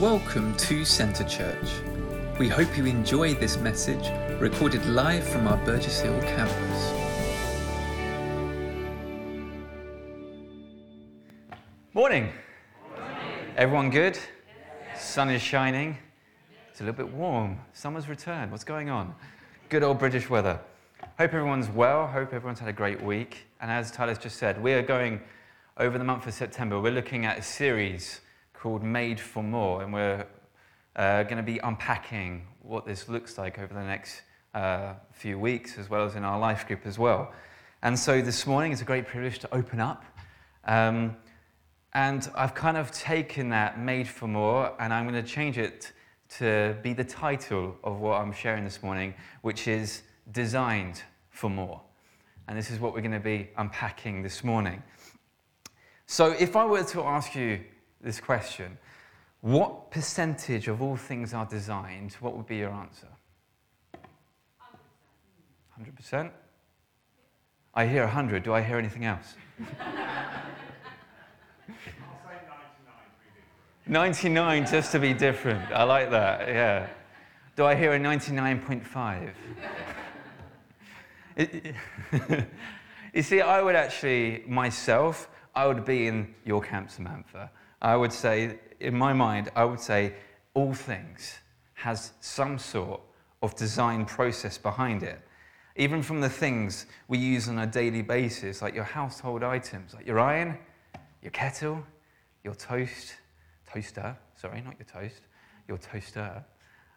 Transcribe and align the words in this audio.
Welcome 0.00 0.56
to 0.58 0.84
Centre 0.84 1.24
Church. 1.24 1.68
We 2.38 2.46
hope 2.46 2.78
you 2.78 2.86
enjoy 2.86 3.34
this 3.34 3.56
message 3.56 4.08
recorded 4.40 4.86
live 4.86 5.26
from 5.26 5.48
our 5.48 5.56
Burgess 5.64 5.98
Hill 5.98 6.16
campus. 6.20 6.92
Morning. 11.94 12.30
Everyone 13.56 13.90
good? 13.90 14.16
Sun 14.96 15.30
is 15.30 15.42
shining. 15.42 15.98
It's 16.70 16.80
a 16.80 16.84
little 16.84 17.04
bit 17.04 17.12
warm. 17.12 17.58
Summer's 17.72 18.08
returned. 18.08 18.52
What's 18.52 18.62
going 18.62 18.90
on? 18.90 19.12
Good 19.68 19.82
old 19.82 19.98
British 19.98 20.30
weather. 20.30 20.60
Hope 21.18 21.34
everyone's 21.34 21.68
well. 21.68 22.06
Hope 22.06 22.32
everyone's 22.32 22.60
had 22.60 22.68
a 22.68 22.72
great 22.72 23.02
week. 23.02 23.48
And 23.60 23.68
as 23.68 23.90
Tyler's 23.90 24.18
just 24.18 24.36
said, 24.36 24.62
we 24.62 24.74
are 24.74 24.82
going 24.82 25.20
over 25.76 25.98
the 25.98 26.04
month 26.04 26.28
of 26.28 26.34
September. 26.34 26.80
We're 26.80 26.92
looking 26.92 27.26
at 27.26 27.38
a 27.38 27.42
series 27.42 28.20
called 28.58 28.82
Made 28.82 29.20
for 29.20 29.42
More, 29.42 29.82
and 29.82 29.92
we're 29.92 30.26
uh, 30.96 31.22
going 31.22 31.36
to 31.36 31.44
be 31.44 31.58
unpacking 31.58 32.44
what 32.60 32.84
this 32.84 33.08
looks 33.08 33.38
like 33.38 33.56
over 33.56 33.72
the 33.72 33.84
next 33.84 34.22
uh, 34.52 34.94
few 35.12 35.38
weeks, 35.38 35.78
as 35.78 35.88
well 35.88 36.04
as 36.04 36.16
in 36.16 36.24
our 36.24 36.40
life 36.40 36.66
group 36.66 36.84
as 36.84 36.98
well. 36.98 37.32
And 37.82 37.96
so 37.96 38.20
this 38.20 38.48
morning 38.48 38.72
is 38.72 38.80
a 38.80 38.84
great 38.84 39.06
privilege 39.06 39.38
to 39.40 39.54
open 39.54 39.78
up. 39.78 40.04
Um, 40.64 41.16
and 41.94 42.28
I've 42.34 42.54
kind 42.56 42.76
of 42.76 42.90
taken 42.90 43.48
that 43.50 43.78
Made 43.78 44.08
for 44.08 44.26
More, 44.26 44.74
and 44.80 44.92
I'm 44.92 45.08
going 45.08 45.22
to 45.22 45.28
change 45.28 45.56
it 45.56 45.92
to 46.38 46.76
be 46.82 46.92
the 46.92 47.04
title 47.04 47.76
of 47.84 48.00
what 48.00 48.20
I'm 48.20 48.32
sharing 48.32 48.64
this 48.64 48.82
morning, 48.82 49.14
which 49.42 49.68
is 49.68 50.02
Designed 50.32 51.00
for 51.30 51.48
More. 51.48 51.80
And 52.48 52.58
this 52.58 52.72
is 52.72 52.80
what 52.80 52.92
we're 52.92 53.02
going 53.02 53.12
to 53.12 53.20
be 53.20 53.50
unpacking 53.56 54.22
this 54.22 54.42
morning. 54.42 54.82
So, 56.06 56.32
if 56.32 56.56
I 56.56 56.64
were 56.64 56.84
to 56.84 57.02
ask 57.02 57.36
you 57.36 57.60
this 58.00 58.20
question 58.20 58.78
What 59.40 59.90
percentage 59.90 60.68
of 60.68 60.82
all 60.82 60.96
things 60.96 61.34
are 61.34 61.46
designed? 61.46 62.12
What 62.14 62.36
would 62.36 62.46
be 62.46 62.56
your 62.56 62.70
answer? 62.70 63.08
100%? 65.80 66.30
I 67.74 67.86
hear 67.86 68.02
100. 68.02 68.42
Do 68.42 68.52
I 68.52 68.62
hear 68.62 68.78
anything 68.78 69.04
else? 69.04 69.34
99 73.86 74.66
just 74.66 74.92
to 74.92 74.98
be 74.98 75.14
different. 75.14 75.72
I 75.72 75.84
like 75.84 76.10
that, 76.10 76.48
yeah. 76.48 76.88
Do 77.56 77.64
I 77.64 77.74
hear 77.74 77.94
a 77.94 77.98
99.5? 77.98 79.30
you 83.14 83.22
see, 83.22 83.40
I 83.40 83.62
would 83.62 83.76
actually, 83.76 84.42
myself, 84.46 85.30
I 85.54 85.66
would 85.66 85.84
be 85.84 86.08
in 86.08 86.34
your 86.44 86.60
camp, 86.60 86.90
Samantha. 86.90 87.50
I 87.80 87.96
would 87.96 88.12
say, 88.12 88.58
in 88.80 88.96
my 88.96 89.12
mind, 89.12 89.50
I 89.54 89.64
would 89.64 89.80
say 89.80 90.14
all 90.54 90.74
things 90.74 91.38
has 91.74 92.12
some 92.20 92.58
sort 92.58 93.00
of 93.42 93.54
design 93.54 94.04
process 94.04 94.58
behind 94.58 95.02
it. 95.02 95.20
Even 95.76 96.02
from 96.02 96.20
the 96.20 96.28
things 96.28 96.86
we 97.06 97.18
use 97.18 97.48
on 97.48 97.58
a 97.58 97.66
daily 97.66 98.02
basis, 98.02 98.60
like 98.60 98.74
your 98.74 98.84
household 98.84 99.44
items, 99.44 99.94
like 99.94 100.06
your 100.06 100.18
iron, 100.18 100.58
your 101.22 101.30
kettle, 101.30 101.84
your 102.42 102.54
toast, 102.54 103.14
toaster, 103.72 104.16
sorry, 104.34 104.60
not 104.60 104.74
your 104.78 104.86
toast, 104.86 105.20
your 105.68 105.78
toaster, 105.78 106.44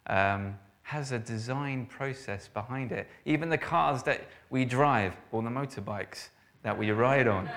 um, 0.07 0.57
has 0.81 1.11
a 1.11 1.19
design 1.19 1.85
process 1.85 2.47
behind 2.47 2.91
it. 2.91 3.07
Even 3.25 3.49
the 3.49 3.57
cars 3.57 4.01
that 4.03 4.27
we 4.49 4.65
drive, 4.65 5.15
or 5.31 5.43
the 5.43 5.49
motorbikes 5.49 6.29
that 6.63 6.75
we 6.75 6.89
ride 6.91 7.27
on, 7.27 7.49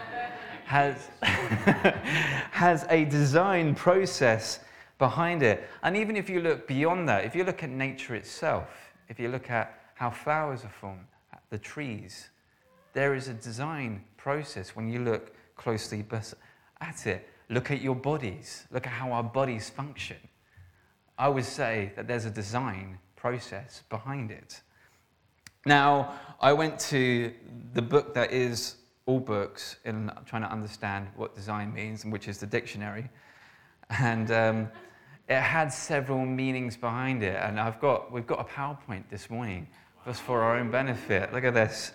has, 0.64 1.08
has 1.22 2.86
a 2.90 3.04
design 3.04 3.74
process 3.74 4.60
behind 4.98 5.42
it. 5.42 5.68
And 5.82 5.96
even 5.96 6.16
if 6.16 6.28
you 6.28 6.40
look 6.40 6.66
beyond 6.66 7.08
that, 7.08 7.24
if 7.24 7.34
you 7.34 7.44
look 7.44 7.62
at 7.62 7.70
nature 7.70 8.14
itself, 8.14 8.68
if 9.08 9.18
you 9.18 9.28
look 9.28 9.50
at 9.50 9.78
how 9.94 10.10
flowers 10.10 10.64
are 10.64 10.72
formed, 10.80 11.06
the 11.50 11.58
trees, 11.58 12.28
there 12.92 13.14
is 13.14 13.28
a 13.28 13.34
design 13.34 14.02
process 14.16 14.74
when 14.74 14.88
you 14.88 15.00
look 15.00 15.34
closely 15.56 16.04
at 16.80 17.06
it. 17.06 17.28
Look 17.50 17.70
at 17.70 17.80
your 17.80 17.94
bodies, 17.94 18.64
look 18.70 18.86
at 18.86 18.92
how 18.92 19.12
our 19.12 19.22
bodies 19.22 19.68
function. 19.68 20.16
I 21.18 21.28
would 21.28 21.44
say 21.44 21.92
that 21.96 22.08
there's 22.08 22.24
a 22.24 22.30
design 22.30 22.98
process 23.16 23.82
behind 23.90 24.30
it. 24.30 24.62
Now, 25.66 26.14
I 26.40 26.52
went 26.52 26.78
to 26.90 27.32
the 27.72 27.82
book 27.82 28.14
that 28.14 28.32
is 28.32 28.76
all 29.06 29.20
books 29.20 29.76
in 29.84 30.10
trying 30.26 30.42
to 30.42 30.50
understand 30.50 31.08
what 31.16 31.34
design 31.34 31.72
means, 31.74 32.04
which 32.04 32.28
is 32.28 32.38
the 32.38 32.46
dictionary. 32.46 33.08
And 33.90 34.30
um, 34.30 34.68
it 35.28 35.40
had 35.40 35.72
several 35.72 36.24
meanings 36.24 36.76
behind 36.76 37.22
it. 37.22 37.36
And 37.40 37.60
I've 37.60 37.80
got, 37.80 38.10
we've 38.10 38.26
got 38.26 38.40
a 38.40 38.44
PowerPoint 38.44 39.04
this 39.10 39.28
morning 39.28 39.68
just 40.06 40.22
for 40.22 40.42
our 40.42 40.58
own 40.58 40.70
benefit. 40.70 41.32
Look 41.32 41.44
at 41.44 41.54
this. 41.54 41.92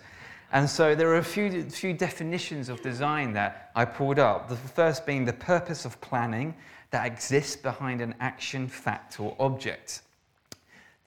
And 0.52 0.68
so 0.68 0.94
there 0.94 1.08
are 1.10 1.18
a 1.18 1.24
few, 1.24 1.70
few 1.70 1.92
definitions 1.92 2.68
of 2.68 2.80
design 2.82 3.32
that 3.34 3.70
I 3.76 3.84
pulled 3.84 4.18
up. 4.18 4.48
The 4.48 4.56
first 4.56 5.06
being 5.06 5.24
the 5.24 5.32
purpose 5.32 5.84
of 5.84 6.00
planning 6.00 6.54
that 6.90 7.06
exists 7.06 7.54
behind 7.54 8.00
an 8.00 8.16
action, 8.18 8.66
fact, 8.66 9.20
or 9.20 9.36
object. 9.38 10.02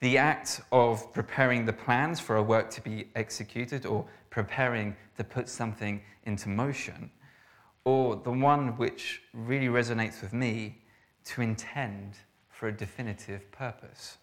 The 0.00 0.16
act 0.16 0.62
of 0.72 1.12
preparing 1.12 1.66
the 1.66 1.72
plans 1.74 2.20
for 2.20 2.36
a 2.36 2.42
work 2.42 2.70
to 2.70 2.80
be 2.80 3.08
executed 3.14 3.84
or 3.84 4.06
preparing 4.30 4.96
to 5.16 5.24
put 5.24 5.48
something 5.48 6.00
into 6.24 6.48
motion, 6.48 7.10
or 7.84 8.16
the 8.16 8.30
one 8.30 8.76
which 8.76 9.22
really 9.32 9.68
resonates 9.68 10.22
with 10.22 10.32
me 10.32 10.78
to 11.24 11.42
intend 11.42 12.14
for 12.48 12.68
a 12.68 12.72
definitive 12.72 13.50
purpose. 13.50 14.18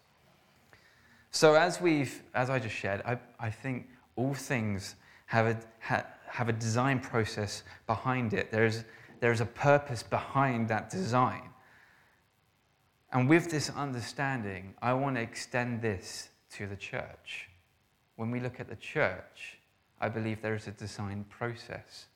So, 1.30 1.54
as, 1.54 1.80
we've, 1.80 2.22
as 2.34 2.50
I 2.50 2.58
just 2.58 2.74
shared, 2.74 3.02
I, 3.06 3.18
I 3.40 3.50
think 3.50 3.88
all 4.16 4.34
things 4.34 4.96
have 5.26 5.46
a, 5.46 5.58
ha, 5.80 6.04
have 6.26 6.48
a 6.48 6.52
design 6.52 7.00
process 7.00 7.62
behind 7.86 8.34
it. 8.34 8.50
There's, 8.50 8.84
there's 9.20 9.40
a 9.40 9.46
purpose 9.46 10.02
behind 10.02 10.68
that 10.68 10.90
design. 10.90 11.48
And 13.12 13.28
with 13.28 13.50
this 13.50 13.70
understanding, 13.70 14.74
I 14.82 14.94
want 14.94 15.16
to 15.16 15.22
extend 15.22 15.82
this 15.82 16.28
to 16.56 16.66
the 16.66 16.76
church. 16.76 17.48
When 18.16 18.30
we 18.30 18.40
look 18.40 18.60
at 18.60 18.68
the 18.68 18.76
church, 18.76 19.58
I 20.02 20.08
believe 20.08 20.42
there 20.42 20.56
is 20.56 20.66
a 20.66 20.72
design 20.72 21.24
process 21.30 22.06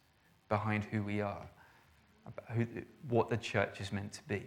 behind 0.49 0.83
who 0.85 1.05
we 1.05 1.21
are, 1.21 1.47
who, 2.53 2.67
what 3.09 3.31
the 3.31 3.37
church 3.37 3.81
is 3.81 3.93
meant 3.93 4.13
to 4.15 4.23
be. 4.25 4.43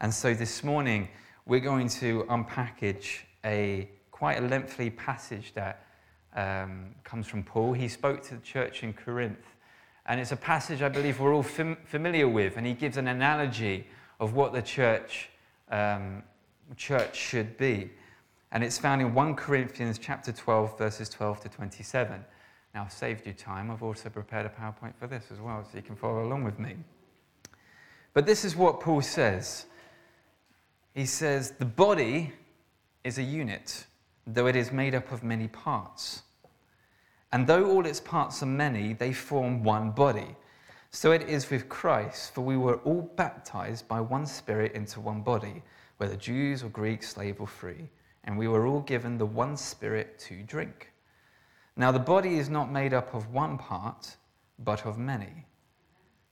And 0.00 0.14
so 0.14 0.32
this 0.32 0.62
morning, 0.62 1.08
we're 1.44 1.58
going 1.58 1.88
to 1.88 2.22
unpackage 2.30 3.22
a 3.44 3.90
quite 4.12 4.38
a 4.38 4.42
lengthy 4.42 4.90
passage 4.90 5.54
that 5.54 5.86
um, 6.36 6.94
comes 7.02 7.26
from 7.26 7.42
Paul. 7.42 7.72
He 7.72 7.88
spoke 7.88 8.22
to 8.28 8.36
the 8.36 8.42
church 8.42 8.84
in 8.84 8.92
Corinth. 8.92 9.44
And 10.06 10.20
it's 10.20 10.30
a 10.30 10.36
passage 10.36 10.82
I 10.82 10.88
believe 10.88 11.18
we're 11.18 11.34
all 11.34 11.42
fam- 11.42 11.78
familiar 11.84 12.28
with. 12.28 12.56
And 12.56 12.64
he 12.64 12.74
gives 12.74 12.96
an 12.96 13.08
analogy 13.08 13.88
of 14.20 14.34
what 14.34 14.52
the 14.52 14.62
church, 14.62 15.30
um, 15.68 16.22
church 16.76 17.16
should 17.16 17.58
be. 17.58 17.90
And 18.52 18.62
it's 18.62 18.78
found 18.78 19.00
in 19.02 19.14
1 19.14 19.34
Corinthians 19.34 19.98
chapter 19.98 20.30
12, 20.30 20.78
verses 20.78 21.08
12 21.08 21.40
to 21.40 21.48
27. 21.48 22.24
Now, 22.76 22.82
I've 22.82 22.92
saved 22.92 23.26
you 23.26 23.32
time. 23.32 23.70
I've 23.70 23.82
also 23.82 24.10
prepared 24.10 24.44
a 24.44 24.50
PowerPoint 24.50 24.94
for 25.00 25.06
this 25.06 25.30
as 25.32 25.40
well, 25.40 25.64
so 25.64 25.78
you 25.78 25.82
can 25.82 25.96
follow 25.96 26.22
along 26.26 26.44
with 26.44 26.58
me. 26.58 26.76
But 28.12 28.26
this 28.26 28.44
is 28.44 28.54
what 28.54 28.80
Paul 28.80 29.00
says. 29.00 29.64
He 30.94 31.06
says, 31.06 31.52
The 31.52 31.64
body 31.64 32.34
is 33.02 33.16
a 33.16 33.22
unit, 33.22 33.86
though 34.26 34.46
it 34.46 34.56
is 34.56 34.72
made 34.72 34.94
up 34.94 35.10
of 35.10 35.22
many 35.22 35.48
parts. 35.48 36.20
And 37.32 37.46
though 37.46 37.64
all 37.64 37.86
its 37.86 37.98
parts 37.98 38.42
are 38.42 38.46
many, 38.46 38.92
they 38.92 39.14
form 39.14 39.64
one 39.64 39.92
body. 39.92 40.36
So 40.90 41.12
it 41.12 41.22
is 41.22 41.48
with 41.48 41.70
Christ, 41.70 42.34
for 42.34 42.42
we 42.42 42.58
were 42.58 42.76
all 42.80 43.10
baptized 43.16 43.88
by 43.88 44.02
one 44.02 44.26
Spirit 44.26 44.72
into 44.74 45.00
one 45.00 45.22
body, 45.22 45.62
whether 45.96 46.14
Jews 46.14 46.62
or 46.62 46.68
Greeks, 46.68 47.08
slave 47.08 47.40
or 47.40 47.46
free, 47.46 47.88
and 48.24 48.36
we 48.36 48.48
were 48.48 48.66
all 48.66 48.80
given 48.80 49.16
the 49.16 49.24
one 49.24 49.56
Spirit 49.56 50.18
to 50.26 50.42
drink. 50.42 50.92
Now, 51.76 51.92
the 51.92 51.98
body 51.98 52.38
is 52.38 52.48
not 52.48 52.72
made 52.72 52.94
up 52.94 53.14
of 53.14 53.32
one 53.32 53.58
part, 53.58 54.16
but 54.58 54.86
of 54.86 54.98
many. 54.98 55.46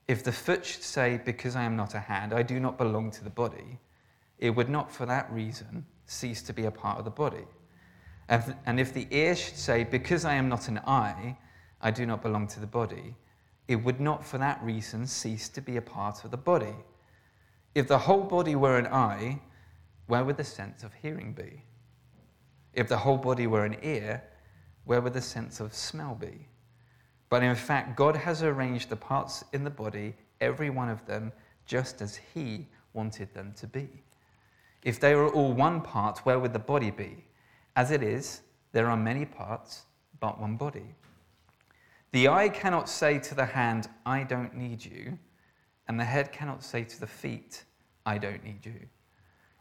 If 0.09 0.25
the 0.25 0.33
foot 0.33 0.65
should 0.65 0.83
say, 0.83 1.21
Because 1.23 1.55
I 1.55 1.63
am 1.63 1.77
not 1.77 1.95
a 1.95 2.01
hand, 2.01 2.33
I 2.33 2.43
do 2.43 2.59
not 2.59 2.79
belong 2.79 3.11
to 3.13 3.25
the 3.25 3.31
body, 3.31 3.79
it 4.39 4.51
would 4.51 4.69
not 4.69 4.91
for 4.91 5.07
that 5.07 5.31
reason 5.33 5.85
cease 6.07 6.43
to 6.43 6.53
be 6.53 6.65
a 6.65 6.71
part 6.71 6.99
of 6.99 7.05
the 7.05 7.11
body. 7.11 7.47
And 8.29 8.81
if 8.81 8.95
the 8.95 9.07
ear 9.11 9.37
should 9.37 9.57
say, 9.57 9.85
Because 9.85 10.25
I 10.25 10.35
am 10.35 10.49
not 10.49 10.69
an 10.69 10.79
eye, 10.87 11.37
I 11.81 11.91
do 11.91 12.07
not 12.07 12.23
belong 12.23 12.47
to 12.49 12.61
the 12.61 12.67
body, 12.67 13.15
it 13.69 13.77
would 13.77 14.01
not 14.01 14.25
for 14.25 14.39
that 14.39 14.63
reason 14.63 15.07
cease 15.07 15.49
to 15.51 15.61
be 15.61 15.77
a 15.77 15.83
part 15.83 16.25
of 16.25 16.31
the 16.31 16.37
body. 16.39 16.75
If 17.75 17.89
the 17.89 17.99
whole 17.99 18.23
body 18.23 18.55
were 18.55 18.79
an 18.79 18.87
eye, 18.87 19.41
where 20.07 20.25
would 20.25 20.37
the 20.37 20.45
sense 20.45 20.85
of 20.85 20.93
hearing 20.95 21.33
be? 21.33 21.63
If 22.73 22.89
the 22.89 22.97
whole 22.99 23.17
body 23.19 23.47
were 23.47 23.65
an 23.65 23.77
ear, 23.83 24.23
where 24.85 25.01
would 25.01 25.15
the 25.15 25.21
sense 25.21 25.61
of 25.61 25.75
smell 25.75 26.15
be? 26.15 26.47
But 27.29 27.43
in 27.43 27.55
fact, 27.55 27.97
God 27.97 28.17
has 28.17 28.43
arranged 28.43 28.89
the 28.89 28.97
parts 28.97 29.45
in 29.53 29.65
the 29.65 29.71
body, 29.71 30.15
every 30.41 30.71
one 30.71 30.89
of 30.89 31.05
them, 31.07 31.33
just 31.67 32.03
as 32.03 32.21
He 32.35 32.67
wanted 32.93 33.33
them 33.35 33.53
to 33.57 33.67
be. 33.67 33.89
If 34.83 35.01
they 35.01 35.15
were 35.15 35.33
all 35.33 35.53
one 35.53 35.81
part, 35.81 36.19
where 36.21 36.39
would 36.39 36.53
the 36.53 36.59
body 36.59 36.91
be? 36.91 37.25
As 37.75 37.91
it 37.91 38.03
is, 38.03 38.43
there 38.73 38.89
are 38.89 38.97
many 38.97 39.25
parts, 39.25 39.87
but 40.21 40.41
one 40.41 40.57
body. 40.57 40.95
The 42.13 42.29
eye 42.29 42.49
cannot 42.51 42.89
say 42.89 43.19
to 43.19 43.35
the 43.35 43.47
hand, 43.47 43.89
I 44.07 44.23
don't 44.23 44.55
need 44.55 44.85
you, 44.85 45.19
and 45.89 45.99
the 45.99 46.05
head 46.05 46.31
cannot 46.31 46.63
say 46.63 46.85
to 46.85 47.01
the 47.01 47.07
feet, 47.07 47.65
I 48.07 48.19
don't 48.19 48.45
need 48.45 48.65
you. 48.65 48.81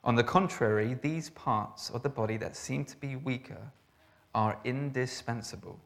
On 0.03 0.15
the 0.15 0.23
contrary, 0.23 0.97
these 1.01 1.29
parts 1.31 1.89
of 1.89 2.03
the 2.03 2.09
body 2.09 2.37
that 2.37 2.55
seem 2.55 2.85
to 2.85 2.97
be 2.97 3.15
weaker 3.15 3.71
are 4.33 4.59
indispensable. 4.63 5.79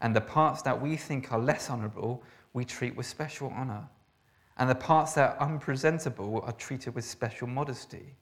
And 0.00 0.14
the 0.14 0.20
parts 0.20 0.62
that 0.62 0.80
we 0.80 0.96
think 0.96 1.32
are 1.32 1.38
less 1.38 1.70
honorable, 1.70 2.22
we 2.52 2.64
treat 2.64 2.96
with 2.96 3.06
special 3.06 3.52
honor. 3.56 3.88
And 4.58 4.68
the 4.70 4.74
parts 4.74 5.14
that 5.14 5.36
are 5.36 5.48
unpresentable 5.48 6.42
are 6.46 6.52
treated 6.52 6.94
with 6.94 7.04
special 7.04 7.48
modesty 7.48 8.14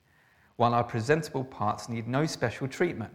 while 0.56 0.74
our 0.74 0.84
presentable 0.84 1.44
parts 1.44 1.88
need 1.88 2.06
no 2.06 2.26
special 2.26 2.68
treatment. 2.68 3.12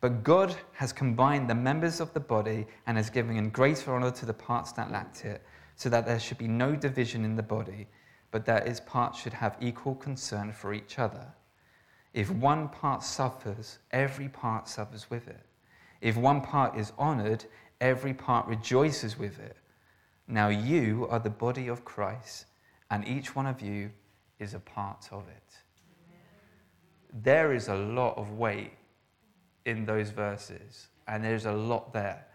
But 0.00 0.24
God 0.24 0.56
has 0.72 0.92
combined 0.92 1.48
the 1.48 1.54
members 1.54 2.00
of 2.00 2.12
the 2.12 2.20
body 2.20 2.66
and 2.86 2.96
has 2.96 3.08
given 3.08 3.50
greater 3.50 3.94
honor 3.94 4.10
to 4.10 4.26
the 4.26 4.34
parts 4.34 4.72
that 4.72 4.90
lacked 4.90 5.24
it, 5.24 5.42
so 5.76 5.88
that 5.88 6.06
there 6.06 6.18
should 6.18 6.38
be 6.38 6.48
no 6.48 6.74
division 6.74 7.24
in 7.24 7.36
the 7.36 7.42
body, 7.42 7.86
but 8.30 8.44
that 8.46 8.66
its 8.66 8.80
parts 8.80 9.20
should 9.20 9.32
have 9.32 9.56
equal 9.60 9.94
concern 9.94 10.52
for 10.52 10.74
each 10.74 10.98
other. 10.98 11.26
If 12.14 12.30
one 12.30 12.68
part 12.68 13.02
suffers, 13.02 13.78
every 13.90 14.28
part 14.28 14.68
suffers 14.68 15.08
with 15.08 15.28
it. 15.28 15.46
If 16.02 16.18
one 16.18 16.42
part 16.42 16.76
is 16.76 16.92
honored, 16.98 17.46
every 17.80 18.12
part 18.12 18.46
rejoices 18.46 19.18
with 19.18 19.40
it. 19.40 19.56
Now 20.28 20.48
you 20.48 21.06
are 21.08 21.18
the 21.18 21.30
body 21.30 21.68
of 21.68 21.86
Christ, 21.86 22.44
and 22.90 23.08
each 23.08 23.34
one 23.34 23.46
of 23.46 23.62
you 23.62 23.90
is 24.38 24.52
a 24.52 24.60
part 24.60 25.08
of 25.10 25.26
it 25.28 25.62
there 27.12 27.52
is 27.52 27.68
a 27.68 27.74
lot 27.74 28.16
of 28.16 28.32
weight 28.32 28.72
in 29.64 29.84
those 29.84 30.10
verses, 30.10 30.88
and 31.06 31.22
there's 31.22 31.46
a 31.46 31.52
lot 31.52 31.92
there. 31.92 32.26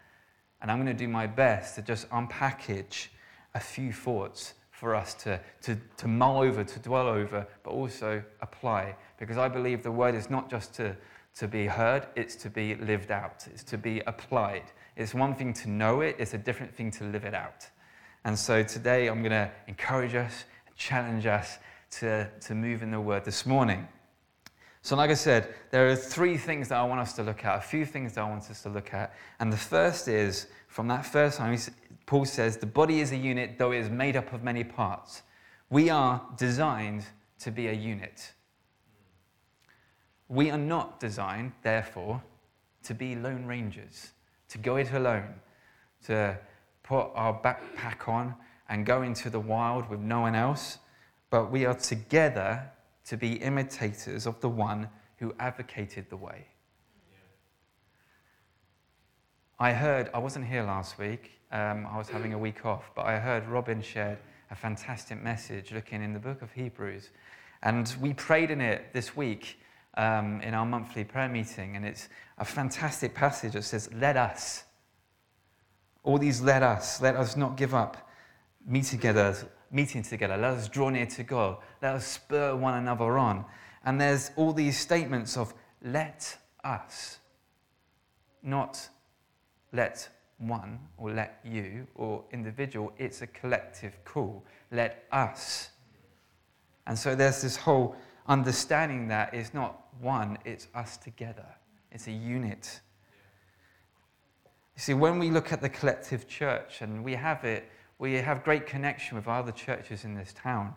And 0.61 0.71
I'm 0.71 0.77
going 0.77 0.95
to 0.95 1.05
do 1.05 1.07
my 1.07 1.27
best 1.27 1.75
to 1.75 1.81
just 1.81 2.09
unpackage 2.09 3.07
a 3.53 3.59
few 3.59 3.91
thoughts 3.91 4.53
for 4.71 4.95
us 4.95 5.13
to, 5.15 5.39
to, 5.63 5.77
to 5.97 6.07
mull 6.07 6.39
over, 6.39 6.63
to 6.63 6.79
dwell 6.79 7.07
over, 7.07 7.47
but 7.63 7.71
also 7.71 8.23
apply. 8.41 8.95
Because 9.17 9.37
I 9.37 9.47
believe 9.47 9.81
the 9.81 9.91
word 9.91 10.13
is 10.13 10.29
not 10.29 10.49
just 10.49 10.73
to, 10.75 10.95
to 11.39 11.47
be 11.47 11.67
heard, 11.67 12.07
it's 12.15 12.35
to 12.37 12.49
be 12.49 12.75
lived 12.75 13.11
out, 13.11 13.47
it's 13.53 13.63
to 13.63 13.77
be 13.77 14.01
applied. 14.07 14.63
It's 14.95 15.13
one 15.13 15.35
thing 15.35 15.53
to 15.53 15.69
know 15.69 16.01
it, 16.01 16.15
it's 16.19 16.33
a 16.33 16.37
different 16.37 16.73
thing 16.73 16.91
to 16.91 17.03
live 17.03 17.25
it 17.25 17.33
out. 17.33 17.67
And 18.25 18.37
so 18.37 18.63
today 18.63 19.07
I'm 19.07 19.21
going 19.21 19.31
to 19.31 19.51
encourage 19.67 20.15
us 20.15 20.45
challenge 20.77 21.25
us 21.25 21.57
to, 21.89 22.29
to 22.41 22.55
move 22.55 22.83
in 22.83 22.91
the 22.91 23.01
word 23.01 23.25
this 23.25 23.45
morning. 23.45 23.87
So, 24.83 24.95
like 24.95 25.09
I 25.09 25.15
said, 25.15 25.53
there 25.71 25.89
are 25.89 25.95
three 25.95 26.37
things 26.37 26.69
that 26.69 26.77
I 26.77 26.83
want 26.83 27.01
us 27.01 27.13
to 27.13 27.23
look 27.23 27.43
at, 27.43 27.57
a 27.57 27.61
few 27.61 27.85
things 27.85 28.13
that 28.13 28.21
I 28.21 28.29
want 28.29 28.49
us 28.49 28.61
to 28.63 28.69
look 28.69 28.93
at. 28.93 29.13
And 29.39 29.51
the 29.51 29.57
first 29.57 30.07
is 30.07 30.47
from 30.67 30.87
that 30.87 31.05
first 31.05 31.39
time, 31.39 31.57
Paul 32.05 32.23
says, 32.23 32.57
the 32.57 32.67
body 32.67 33.01
is 33.01 33.11
a 33.11 33.17
unit, 33.17 33.57
though 33.57 33.73
it 33.73 33.79
is 33.79 33.89
made 33.89 34.15
up 34.15 34.31
of 34.31 34.43
many 34.43 34.63
parts. 34.63 35.23
We 35.69 35.89
are 35.89 36.21
designed 36.37 37.05
to 37.39 37.51
be 37.51 37.67
a 37.67 37.73
unit. 37.73 38.31
We 40.29 40.49
are 40.51 40.57
not 40.57 40.99
designed, 40.99 41.53
therefore, 41.63 42.21
to 42.83 42.93
be 42.93 43.15
lone 43.15 43.45
rangers, 43.45 44.11
to 44.49 44.57
go 44.57 44.75
it 44.75 44.91
alone, 44.91 45.35
to 46.05 46.37
put 46.83 47.11
our 47.15 47.39
backpack 47.41 48.07
on 48.07 48.35
and 48.69 48.85
go 48.85 49.01
into 49.01 49.29
the 49.29 49.39
wild 49.39 49.89
with 49.89 49.99
no 49.99 50.21
one 50.21 50.35
else, 50.35 50.79
but 51.29 51.51
we 51.51 51.65
are 51.65 51.73
together 51.73 52.69
to 53.05 53.17
be 53.17 53.33
imitators 53.33 54.25
of 54.25 54.39
the 54.41 54.49
one 54.49 54.89
who 55.17 55.33
advocated 55.39 56.09
the 56.09 56.17
way. 56.17 56.47
I 59.59 59.73
heard, 59.73 60.09
I 60.13 60.19
wasn't 60.19 60.45
here 60.45 60.63
last 60.63 60.99
week, 60.99 61.31
um, 61.51 61.87
I 61.89 61.97
was 61.97 62.09
having 62.09 62.33
a 62.33 62.37
week 62.37 62.65
off, 62.65 62.91
but 62.93 63.05
I 63.05 63.17
heard 63.17 63.47
Robin 63.47 63.81
shared 63.81 64.19
a 64.51 64.55
fantastic 64.55 65.21
message 65.21 65.71
looking 65.71 66.03
in 66.03 66.13
the 66.13 66.19
book 66.19 66.41
of 66.41 66.51
Hebrews. 66.51 67.09
And 67.63 67.93
we 67.99 68.13
prayed 68.13 68.51
in 68.51 68.61
it 68.61 68.93
this 68.93 69.15
week 69.15 69.57
um, 69.97 70.39
in 70.41 70.53
our 70.53 70.65
monthly 70.65 71.03
prayer 71.03 71.27
meeting, 71.27 71.75
and 71.75 71.83
it's 71.83 72.07
a 72.37 72.45
fantastic 72.45 73.13
passage 73.13 73.53
that 73.53 73.63
says, 73.63 73.89
Let 73.93 74.15
us. 74.15 74.63
All 76.03 76.17
these 76.17 76.41
let 76.41 76.63
us, 76.63 77.01
let 77.01 77.17
us 77.17 77.35
not 77.35 77.57
give 77.57 77.73
up, 77.73 78.09
meet 78.65 78.85
together, 78.85 79.35
meeting 79.71 80.03
together. 80.03 80.37
Let 80.37 80.53
us 80.53 80.69
draw 80.69 80.87
near 80.89 81.07
to 81.07 81.23
God. 81.23 81.57
Let 81.81 81.95
us 81.95 82.07
spur 82.07 82.55
one 82.55 82.75
another 82.75 83.17
on. 83.17 83.43
And 83.83 83.99
there's 83.99 84.31
all 84.37 84.53
these 84.53 84.77
statements 84.77 85.35
of 85.35 85.53
let 85.83 86.37
us, 86.63 87.19
not 88.41 88.87
let 89.73 90.07
one 90.37 90.79
or 90.97 91.11
let 91.11 91.39
you 91.43 91.87
or 91.95 92.23
individual. 92.31 92.93
It's 92.97 93.21
a 93.21 93.27
collective 93.27 93.93
call. 94.05 94.45
Let 94.71 95.05
us. 95.11 95.71
And 96.85 96.97
so 96.97 97.15
there's 97.15 97.41
this 97.41 97.57
whole 97.57 97.97
understanding 98.27 99.07
that 99.07 99.33
it's 99.33 99.53
not 99.53 99.85
one, 99.99 100.37
it's 100.45 100.67
us 100.75 100.97
together. 100.97 101.47
It's 101.91 102.07
a 102.07 102.11
unit. 102.11 102.81
You 104.75 104.81
see, 104.81 104.93
when 104.93 105.19
we 105.19 105.31
look 105.31 105.51
at 105.51 105.61
the 105.61 105.69
collective 105.69 106.27
church, 106.27 106.81
and 106.81 107.03
we 107.03 107.13
have 107.15 107.43
it 107.43 107.69
we 107.99 108.13
have 108.13 108.43
great 108.43 108.67
connection 108.67 109.17
with 109.17 109.27
other 109.27 109.51
churches 109.51 110.05
in 110.05 110.13
this 110.13 110.33
town. 110.33 110.73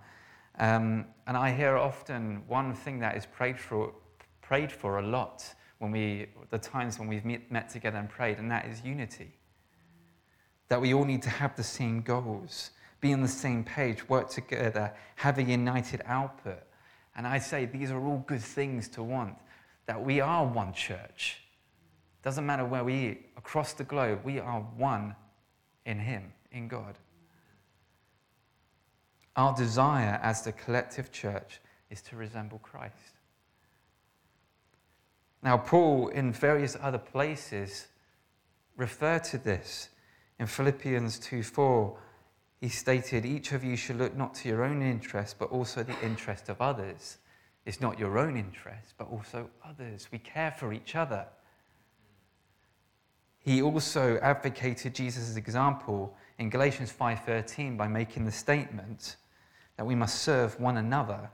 Um, 0.58 1.06
and 1.26 1.36
I 1.36 1.52
hear 1.52 1.76
often 1.76 2.42
one 2.48 2.74
thing 2.74 2.98
that 3.00 3.16
is 3.16 3.26
prayed 3.26 3.58
for, 3.58 3.92
prayed 4.40 4.72
for 4.72 4.98
a 4.98 5.02
lot 5.06 5.44
when 5.78 5.90
we, 5.90 6.26
the 6.50 6.58
times 6.58 6.98
when 6.98 7.08
we've 7.08 7.24
met, 7.24 7.50
met 7.50 7.68
together 7.68 7.98
and 7.98 8.08
prayed, 8.08 8.38
and 8.38 8.50
that 8.50 8.66
is 8.66 8.82
unity. 8.82 9.32
That 10.68 10.80
we 10.80 10.94
all 10.94 11.04
need 11.04 11.22
to 11.22 11.30
have 11.30 11.56
the 11.56 11.62
same 11.62 12.02
goals, 12.02 12.70
be 13.00 13.12
on 13.12 13.22
the 13.22 13.28
same 13.28 13.64
page, 13.64 14.08
work 14.08 14.30
together, 14.30 14.92
have 15.16 15.38
a 15.38 15.42
united 15.42 16.02
output. 16.06 16.62
And 17.16 17.26
I 17.26 17.38
say 17.38 17.64
these 17.64 17.90
are 17.90 18.04
all 18.04 18.24
good 18.26 18.42
things 18.42 18.88
to 18.90 19.02
want, 19.02 19.36
that 19.86 20.02
we 20.02 20.20
are 20.20 20.46
one 20.46 20.72
church. 20.72 21.42
Doesn't 22.22 22.46
matter 22.46 22.64
where 22.64 22.84
we 22.84 23.08
are, 23.08 23.16
across 23.36 23.72
the 23.72 23.84
globe, 23.84 24.20
we 24.24 24.38
are 24.38 24.60
one 24.76 25.16
in 25.86 25.98
Him, 25.98 26.32
in 26.52 26.68
God. 26.68 26.96
Our 29.36 29.56
desire 29.56 30.20
as 30.22 30.42
the 30.42 30.52
collective 30.52 31.10
church 31.12 31.60
is 31.88 32.02
to 32.02 32.16
resemble 32.16 32.58
Christ. 32.58 33.14
Now, 35.42 35.56
Paul, 35.56 36.08
in 36.08 36.32
various 36.32 36.76
other 36.80 36.98
places, 36.98 37.88
referred 38.76 39.24
to 39.24 39.38
this. 39.38 39.88
In 40.38 40.46
Philippians 40.46 41.18
2 41.18 41.42
4, 41.42 41.98
he 42.60 42.68
stated, 42.68 43.24
Each 43.24 43.52
of 43.52 43.64
you 43.64 43.74
should 43.74 43.96
look 43.96 44.14
not 44.14 44.34
to 44.36 44.48
your 44.48 44.64
own 44.64 44.82
interest, 44.82 45.36
but 45.38 45.50
also 45.50 45.82
the 45.82 45.98
interest 46.02 46.50
of 46.50 46.60
others. 46.60 47.16
It's 47.64 47.80
not 47.80 47.98
your 47.98 48.18
own 48.18 48.36
interest, 48.36 48.94
but 48.98 49.08
also 49.10 49.48
others. 49.64 50.08
We 50.12 50.18
care 50.18 50.50
for 50.50 50.72
each 50.72 50.94
other. 50.94 51.26
He 53.38 53.62
also 53.62 54.18
advocated 54.18 54.94
Jesus' 54.94 55.36
example 55.36 56.14
in 56.38 56.50
Galatians 56.50 56.92
5:13 56.92 57.78
by 57.78 57.88
making 57.88 58.26
the 58.26 58.32
statement 58.32 59.16
that 59.76 59.86
we 59.86 59.94
must 59.94 60.20
serve 60.20 60.60
one 60.60 60.76
another 60.76 61.30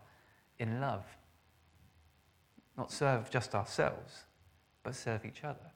in 0.61 0.81
love. 0.81 1.05
Not 2.77 2.93
serve 2.93 3.31
just 3.31 3.57
ourselves, 3.57 4.27
but 4.85 4.95
serve 4.95 5.25
each 5.25 5.43
other. 5.43 5.73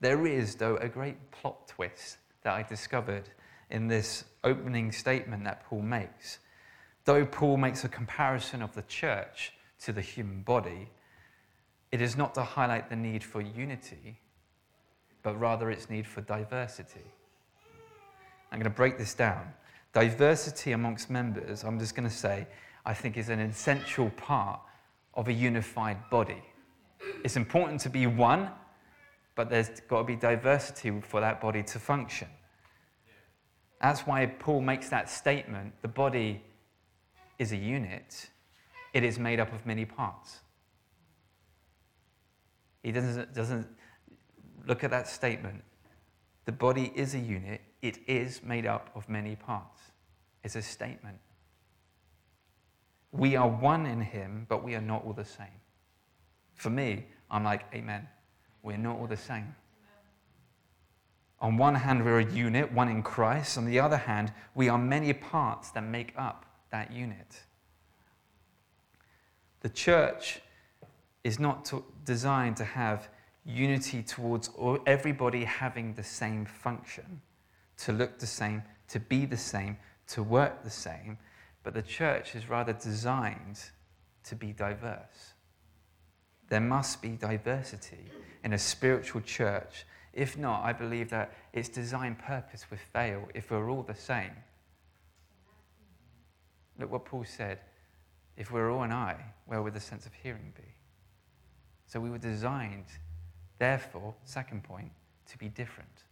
There 0.00 0.26
is, 0.26 0.56
though, 0.56 0.76
a 0.76 0.88
great 0.88 1.30
plot 1.30 1.68
twist 1.68 2.18
that 2.42 2.54
I 2.54 2.62
discovered 2.62 3.28
in 3.70 3.88
this 3.88 4.24
opening 4.44 4.92
statement 4.92 5.44
that 5.44 5.64
Paul 5.66 5.82
makes. 5.82 6.38
Though 7.04 7.24
Paul 7.24 7.56
makes 7.56 7.84
a 7.84 7.88
comparison 7.88 8.62
of 8.62 8.74
the 8.74 8.82
church 8.82 9.52
to 9.80 9.92
the 9.92 10.00
human 10.00 10.42
body, 10.42 10.90
it 11.92 12.00
is 12.00 12.16
not 12.16 12.34
to 12.34 12.42
highlight 12.42 12.88
the 12.88 12.96
need 12.96 13.24
for 13.24 13.40
unity, 13.40 14.18
but 15.22 15.38
rather 15.38 15.70
its 15.70 15.90
need 15.90 16.06
for 16.06 16.20
diversity. 16.20 17.04
I'm 18.52 18.58
going 18.58 18.70
to 18.70 18.76
break 18.76 18.98
this 18.98 19.14
down. 19.14 19.52
Diversity 19.92 20.72
amongst 20.72 21.10
members, 21.10 21.64
I'm 21.64 21.78
just 21.78 21.94
going 21.94 22.08
to 22.08 22.14
say, 22.14 22.46
I 22.84 22.94
think 22.94 23.16
is 23.16 23.28
an 23.28 23.40
essential 23.40 24.10
part 24.10 24.60
of 25.14 25.28
a 25.28 25.32
unified 25.32 25.98
body. 26.10 26.42
It's 27.24 27.36
important 27.36 27.80
to 27.82 27.90
be 27.90 28.06
one, 28.06 28.50
but 29.34 29.50
there's 29.50 29.68
got 29.88 29.98
to 29.98 30.04
be 30.04 30.16
diversity 30.16 31.00
for 31.00 31.20
that 31.20 31.40
body 31.40 31.62
to 31.62 31.78
function. 31.78 32.28
That's 33.80 34.00
why 34.02 34.26
Paul 34.26 34.60
makes 34.60 34.88
that 34.90 35.08
statement 35.08 35.72
the 35.82 35.88
body 35.88 36.42
is 37.38 37.52
a 37.52 37.56
unit, 37.56 38.30
it 38.92 39.02
is 39.02 39.18
made 39.18 39.40
up 39.40 39.52
of 39.52 39.64
many 39.64 39.84
parts. 39.84 40.40
He 42.82 42.92
doesn't, 42.92 43.34
doesn't 43.34 43.66
look 44.66 44.84
at 44.84 44.90
that 44.90 45.08
statement. 45.08 45.62
The 46.44 46.52
body 46.52 46.92
is 46.94 47.14
a 47.14 47.18
unit, 47.18 47.60
it 47.82 47.98
is 48.06 48.42
made 48.42 48.66
up 48.66 48.90
of 48.94 49.08
many 49.08 49.36
parts. 49.36 49.80
It's 50.44 50.56
a 50.56 50.62
statement. 50.62 51.18
We 53.12 53.36
are 53.36 53.48
one 53.48 53.86
in 53.86 54.00
Him, 54.00 54.46
but 54.48 54.62
we 54.62 54.74
are 54.74 54.80
not 54.80 55.04
all 55.04 55.12
the 55.12 55.24
same. 55.24 55.46
For 56.54 56.70
me, 56.70 57.06
I'm 57.30 57.44
like, 57.44 57.64
Amen. 57.74 58.06
We're 58.62 58.76
not 58.76 58.98
all 58.98 59.06
the 59.06 59.16
same. 59.16 59.54
On 61.40 61.56
one 61.56 61.74
hand, 61.74 62.04
we're 62.04 62.20
a 62.20 62.30
unit, 62.30 62.70
one 62.72 62.88
in 62.88 63.02
Christ. 63.02 63.56
On 63.56 63.64
the 63.64 63.80
other 63.80 63.96
hand, 63.96 64.32
we 64.54 64.68
are 64.68 64.76
many 64.76 65.12
parts 65.12 65.70
that 65.70 65.82
make 65.82 66.12
up 66.16 66.44
that 66.70 66.92
unit. 66.92 67.42
The 69.60 69.70
church 69.70 70.40
is 71.24 71.38
not 71.38 71.64
to, 71.66 71.84
designed 72.04 72.56
to 72.58 72.64
have 72.64 73.08
unity 73.44 74.02
towards 74.02 74.50
everybody 74.86 75.44
having 75.44 75.94
the 75.94 76.02
same 76.02 76.44
function, 76.44 77.22
to 77.78 77.92
look 77.92 78.18
the 78.18 78.26
same, 78.26 78.62
to 78.88 79.00
be 79.00 79.24
the 79.24 79.36
same, 79.36 79.78
to 80.08 80.22
work 80.22 80.62
the 80.62 80.70
same, 80.70 81.16
but 81.62 81.72
the 81.72 81.82
church 81.82 82.34
is 82.34 82.48
rather 82.48 82.72
designed 82.72 83.60
to 84.24 84.34
be 84.34 84.52
diverse. 84.52 85.34
There 86.48 86.60
must 86.60 87.00
be 87.00 87.10
diversity 87.10 88.10
in 88.44 88.52
a 88.52 88.58
spiritual 88.58 89.20
church. 89.20 89.86
If 90.12 90.36
not, 90.36 90.64
I 90.64 90.72
believe 90.72 91.10
that 91.10 91.32
its 91.52 91.68
design 91.68 92.16
purpose 92.16 92.66
would 92.70 92.80
fail 92.80 93.28
if 93.34 93.50
we're 93.50 93.70
all 93.70 93.82
the 93.82 93.94
same. 93.94 94.32
Look 96.78 96.90
what 96.90 97.04
Paul 97.04 97.24
said. 97.24 97.60
If 98.36 98.50
we're 98.50 98.70
all 98.70 98.82
an 98.82 98.92
eye, 98.92 99.22
where 99.46 99.62
would 99.62 99.74
the 99.74 99.80
sense 99.80 100.06
of 100.06 100.12
hearing 100.14 100.52
be? 100.56 100.74
So 101.86 102.00
we 102.00 102.10
were 102.10 102.18
designed, 102.18 102.86
therefore, 103.58 104.14
second 104.24 104.64
point, 104.64 104.90
to 105.30 105.38
be 105.38 105.48
different. 105.48 106.04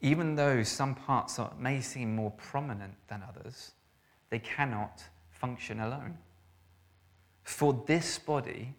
Even 0.00 0.34
though 0.34 0.62
some 0.62 0.94
parts 0.94 1.38
are, 1.38 1.52
may 1.58 1.80
seem 1.80 2.14
more 2.14 2.32
prominent 2.32 2.94
than 3.08 3.22
others, 3.26 3.72
they 4.30 4.38
cannot 4.38 5.02
function 5.30 5.80
alone. 5.80 6.18
For 7.42 7.84
this 7.86 8.18
body, 8.18 8.74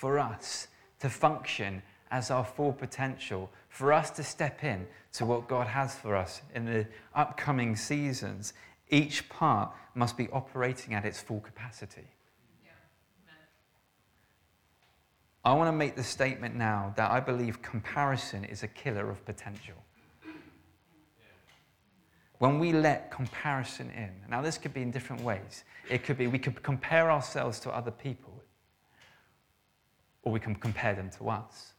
for 0.00 0.18
us 0.18 0.68
to 0.98 1.10
function 1.10 1.82
as 2.10 2.30
our 2.30 2.42
full 2.42 2.72
potential, 2.72 3.50
for 3.68 3.92
us 3.92 4.08
to 4.08 4.24
step 4.24 4.64
in 4.64 4.86
to 5.12 5.26
what 5.26 5.46
God 5.46 5.66
has 5.66 5.94
for 5.94 6.16
us 6.16 6.40
in 6.54 6.64
the 6.64 6.86
upcoming 7.14 7.76
seasons, 7.76 8.54
each 8.88 9.28
part 9.28 9.70
must 9.94 10.16
be 10.16 10.26
operating 10.30 10.94
at 10.94 11.04
its 11.04 11.20
full 11.20 11.40
capacity. 11.40 12.08
I 15.44 15.52
want 15.52 15.68
to 15.68 15.76
make 15.76 15.96
the 15.96 16.02
statement 16.02 16.54
now 16.54 16.94
that 16.96 17.10
I 17.10 17.20
believe 17.20 17.60
comparison 17.60 18.44
is 18.44 18.62
a 18.62 18.68
killer 18.68 19.10
of 19.10 19.22
potential. 19.26 19.76
When 22.38 22.58
we 22.58 22.72
let 22.72 23.10
comparison 23.10 23.90
in, 23.90 24.12
now 24.30 24.40
this 24.40 24.56
could 24.56 24.72
be 24.72 24.80
in 24.80 24.90
different 24.90 25.22
ways. 25.22 25.64
It 25.90 26.04
could 26.04 26.16
be 26.16 26.26
we 26.26 26.38
could 26.38 26.62
compare 26.62 27.10
ourselves 27.10 27.60
to 27.60 27.70
other 27.70 27.90
people, 27.90 28.29
or 30.22 30.32
we 30.32 30.40
can 30.40 30.54
compare 30.54 30.94
them 30.94 31.10
to 31.18 31.28
us. 31.28 31.72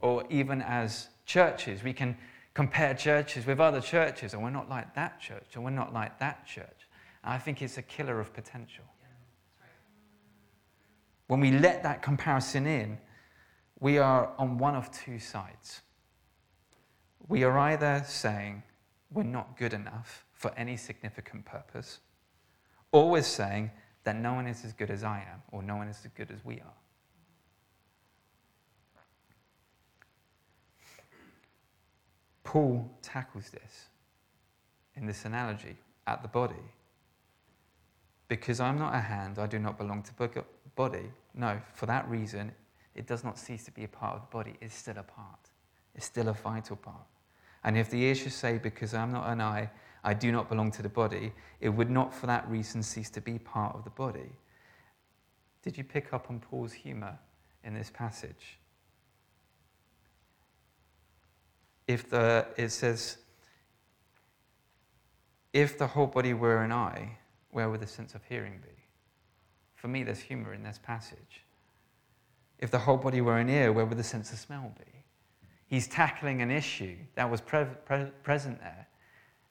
Or 0.00 0.24
even 0.30 0.62
as 0.62 1.08
churches, 1.24 1.82
we 1.82 1.92
can 1.92 2.16
compare 2.54 2.94
churches 2.94 3.46
with 3.46 3.60
other 3.60 3.80
churches, 3.80 4.32
and 4.32 4.42
we're 4.42 4.50
not 4.50 4.68
like 4.68 4.94
that 4.94 5.20
church, 5.20 5.54
and 5.54 5.64
we're 5.64 5.70
not 5.70 5.92
like 5.92 6.18
that 6.18 6.46
church. 6.46 6.88
And 7.22 7.34
I 7.34 7.38
think 7.38 7.60
it's 7.62 7.78
a 7.78 7.82
killer 7.82 8.18
of 8.20 8.32
potential. 8.32 8.84
When 11.26 11.40
we 11.40 11.50
let 11.50 11.82
that 11.82 12.02
comparison 12.02 12.66
in, 12.66 12.98
we 13.80 13.98
are 13.98 14.32
on 14.38 14.58
one 14.58 14.74
of 14.74 14.90
two 14.90 15.18
sides. 15.18 15.82
We 17.28 17.44
are 17.44 17.58
either 17.58 18.04
saying 18.06 18.62
we're 19.10 19.24
not 19.24 19.58
good 19.58 19.72
enough 19.72 20.24
for 20.32 20.52
any 20.56 20.76
significant 20.76 21.44
purpose, 21.44 21.98
or 22.92 23.10
we're 23.10 23.22
saying 23.22 23.70
that 24.04 24.16
no 24.16 24.34
one 24.34 24.46
is 24.46 24.64
as 24.64 24.72
good 24.72 24.90
as 24.90 25.02
I 25.02 25.18
am, 25.18 25.42
or 25.50 25.62
no 25.62 25.76
one 25.76 25.88
is 25.88 25.98
as 26.04 26.10
good 26.12 26.30
as 26.30 26.44
we 26.44 26.60
are. 26.60 26.74
Paul 32.46 32.88
tackles 33.02 33.50
this 33.50 33.88
in 34.94 35.04
this 35.04 35.24
analogy 35.24 35.76
at 36.06 36.22
the 36.22 36.28
body. 36.28 36.54
Because 38.28 38.60
I'm 38.60 38.78
not 38.78 38.94
a 38.94 39.00
hand, 39.00 39.40
I 39.40 39.48
do 39.48 39.58
not 39.58 39.76
belong 39.76 40.04
to 40.04 40.16
the 40.16 40.44
body. 40.76 41.10
No, 41.34 41.60
for 41.74 41.86
that 41.86 42.08
reason, 42.08 42.52
it 42.94 43.08
does 43.08 43.24
not 43.24 43.36
cease 43.36 43.64
to 43.64 43.72
be 43.72 43.82
a 43.82 43.88
part 43.88 44.14
of 44.14 44.20
the 44.22 44.28
body. 44.28 44.54
It's 44.60 44.76
still 44.76 44.96
a 44.96 45.02
part, 45.02 45.50
it's 45.96 46.06
still 46.06 46.28
a 46.28 46.32
vital 46.32 46.76
part. 46.76 47.04
And 47.64 47.76
if 47.76 47.90
the 47.90 48.00
ear 48.00 48.14
should 48.14 48.32
say, 48.32 48.58
Because 48.58 48.94
I'm 48.94 49.12
not 49.12 49.28
an 49.28 49.40
eye, 49.40 49.68
I 50.04 50.14
do 50.14 50.30
not 50.30 50.48
belong 50.48 50.70
to 50.72 50.82
the 50.82 50.88
body, 50.88 51.32
it 51.60 51.70
would 51.70 51.90
not 51.90 52.14
for 52.14 52.28
that 52.28 52.48
reason 52.48 52.80
cease 52.80 53.10
to 53.10 53.20
be 53.20 53.40
part 53.40 53.74
of 53.74 53.82
the 53.82 53.90
body. 53.90 54.30
Did 55.62 55.76
you 55.76 55.82
pick 55.82 56.14
up 56.14 56.30
on 56.30 56.38
Paul's 56.38 56.72
humor 56.72 57.18
in 57.64 57.74
this 57.74 57.90
passage? 57.90 58.60
If 61.86 62.10
the, 62.10 62.46
it 62.56 62.70
says, 62.70 63.18
if 65.52 65.78
the 65.78 65.86
whole 65.86 66.06
body 66.06 66.34
were 66.34 66.62
an 66.62 66.72
eye, 66.72 67.18
where 67.50 67.70
would 67.70 67.80
the 67.80 67.86
sense 67.86 68.14
of 68.14 68.22
hearing 68.28 68.58
be? 68.62 68.82
For 69.74 69.88
me, 69.88 70.02
there's 70.02 70.20
humor 70.20 70.52
in 70.52 70.62
this 70.62 70.78
passage. 70.82 71.44
If 72.58 72.70
the 72.70 72.78
whole 72.78 72.96
body 72.96 73.20
were 73.20 73.38
an 73.38 73.48
ear, 73.48 73.72
where 73.72 73.84
would 73.84 73.98
the 73.98 74.04
sense 74.04 74.32
of 74.32 74.38
smell 74.38 74.72
be? 74.78 75.04
He's 75.68 75.88
tackling 75.88 76.42
an 76.42 76.50
issue 76.50 76.96
that 77.14 77.30
was 77.30 77.40
pre- 77.40 77.64
pre- 77.84 78.10
present 78.22 78.60
there, 78.60 78.86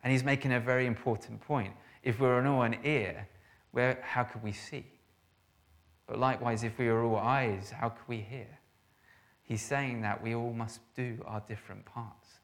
and 0.03 0.11
he's 0.11 0.23
making 0.23 0.53
a 0.53 0.59
very 0.59 0.85
important 0.85 1.41
point. 1.41 1.73
If 2.03 2.19
we 2.19 2.27
were 2.27 2.45
all 2.45 2.63
an 2.63 2.77
ear, 2.83 3.27
where, 3.71 3.99
how 4.01 4.23
could 4.23 4.43
we 4.43 4.51
see? 4.51 4.85
But 6.07 6.19
likewise, 6.19 6.63
if 6.63 6.77
we 6.77 6.87
were 6.87 7.03
all 7.03 7.17
eyes, 7.17 7.71
how 7.71 7.89
could 7.89 8.07
we 8.07 8.17
hear? 8.17 8.54
He's 9.45 9.61
saying 9.61 10.01
that 10.01 10.23
we 10.23 10.33
all 10.33 10.53
must 10.53 10.81
do 10.95 11.23
our 11.25 11.39
different 11.47 11.85
parts. 11.85 12.39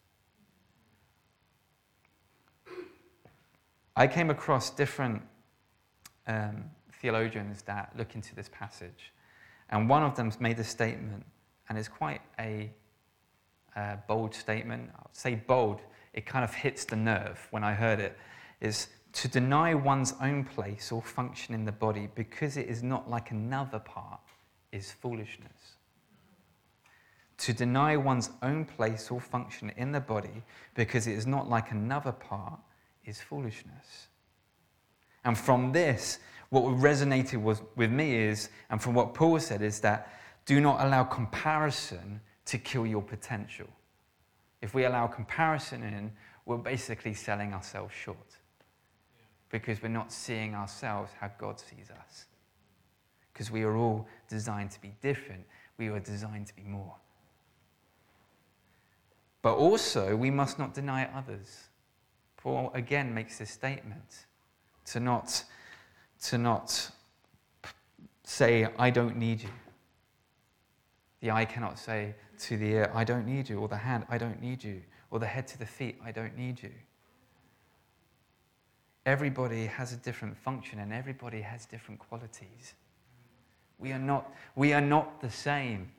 I 3.96 4.08
came 4.08 4.30
across 4.30 4.70
different 4.70 5.24
um, 6.28 6.66
theologians 7.02 7.64
that 7.64 7.92
look 7.98 8.14
into 8.14 8.36
this 8.36 8.50
passage, 8.54 9.12
and 9.70 9.90
one 9.90 10.04
of 10.04 10.16
them 10.16 10.32
made 10.40 10.60
a 10.60 10.64
statement, 10.64 11.26
and 11.68 11.78
it's 11.78 11.88
quite 11.88 12.22
a 12.40 12.72
uh, 13.76 13.96
bold 14.08 14.36
statement. 14.36 14.92
I'll 14.96 15.10
say 15.12 15.36
bold, 15.36 15.82
it 16.14 16.28
kind 16.28 16.44
of 16.44 16.54
hits 16.54 16.86
the 16.86 16.96
nerve 16.96 17.48
when 17.50 17.64
I 17.64 17.74
heard 17.74 18.00
it, 18.00 18.16
is 18.62 18.90
to 19.14 19.28
deny 19.28 19.74
one's 19.74 20.14
own 20.22 20.44
place 20.44 20.92
or 20.92 21.02
function 21.02 21.56
in 21.56 21.66
the 21.66 21.72
body 21.72 22.10
because 22.14 22.58
it 22.58 22.68
is 22.68 22.84
not 22.84 23.10
like 23.10 23.32
another 23.32 23.80
part 23.80 24.20
is 24.72 24.92
foolishness 24.92 25.78
to 27.42 27.54
deny 27.54 27.98
one's 27.98 28.30
own 28.44 28.66
place 28.66 29.10
or 29.10 29.20
function 29.20 29.72
in 29.76 29.92
the 29.92 30.00
body 30.00 30.44
because 30.76 31.08
it 31.08 31.14
is 31.14 31.26
not 31.26 31.50
like 31.50 31.72
another 31.72 32.12
part 32.12 32.60
is 33.04 33.20
foolishness. 33.20 34.08
And 35.26 35.36
from 35.36 35.72
this, 35.72 36.20
what 36.50 36.64
resonated 36.66 37.42
was, 37.42 37.62
with 37.76 37.90
me 37.92 38.16
is, 38.16 38.50
and 38.70 38.80
from 38.80 38.94
what 38.94 39.16
Paul 39.16 39.40
said, 39.40 39.64
is 39.64 39.80
that 39.80 40.14
do 40.46 40.62
not 40.62 40.86
allow 40.86 41.04
comparison 41.04 42.22
to 42.46 42.60
kill 42.60 42.86
your 42.86 43.02
potential. 43.02 43.68
If 44.62 44.76
we 44.76 44.86
allow 44.86 45.08
comparison 45.08 45.82
in, 45.82 46.12
we're 46.46 46.58
basically 46.58 47.16
selling 47.16 47.54
ourselves 47.54 47.94
short 47.94 48.18
because 49.50 49.82
we're 49.82 49.90
not 49.90 50.12
seeing 50.12 50.54
ourselves 50.54 51.12
how 51.20 51.32
God 51.40 51.60
sees 51.60 51.90
us. 51.90 52.26
Because 53.34 53.50
we 53.50 53.64
are 53.64 53.76
all 53.76 54.08
designed 54.30 54.70
to 54.72 54.82
be 54.82 54.94
different, 55.02 55.44
we 55.78 55.88
are 55.88 56.00
designed 56.00 56.48
to 56.48 56.56
be 56.56 56.64
more. 56.64 56.96
But 59.42 59.56
also, 59.56 60.16
we 60.16 60.30
must 60.30 60.60
not 60.60 60.74
deny 60.74 61.10
others. 61.14 61.70
Paul 62.38 62.72
again 62.74 63.14
makes 63.14 63.38
this 63.38 63.50
statement 63.50 64.26
to 64.86 65.00
not, 65.00 65.44
to 66.24 66.38
not 66.38 66.92
say, 68.24 68.68
I 68.78 68.90
don't 68.90 69.18
need 69.18 69.42
you. 69.42 69.50
The 71.22 71.32
eye 71.32 71.46
cannot 71.46 71.78
say 71.78 72.16
to 72.40 72.58
the 72.58 72.72
ear, 72.72 72.92
I 72.94 73.04
don't 73.04 73.28
need 73.28 73.50
you, 73.50 73.60
or 73.60 73.68
the 73.68 73.78
hand, 73.78 74.06
I 74.10 74.18
don't 74.18 74.42
need 74.42 74.64
you, 74.64 74.82
or 75.12 75.20
the 75.20 75.28
head 75.28 75.48
to 75.50 75.60
the 75.60 75.66
feet, 75.66 76.00
I 76.04 76.12
don't 76.12 76.36
need 76.38 76.62
you. 76.64 76.72
Everybody 79.06 79.66
has 79.66 79.94
a 79.94 79.98
different 79.98 80.38
function 80.38 80.80
and 80.80 80.94
everybody 80.94 81.42
has 81.42 81.66
different 81.66 82.00
qualities. 82.00 82.74
We 83.80 83.92
are 83.92 84.00
not, 84.00 84.32
we 84.56 84.74
are 84.74 84.82
not 84.82 85.22
the 85.22 85.30
same. 85.30 85.92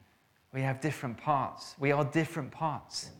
We 0.52 0.60
have 0.60 0.80
different 0.80 1.18
parts. 1.18 1.74
We 1.80 1.90
are 1.90 2.04
different 2.04 2.52
parts. 2.52 3.10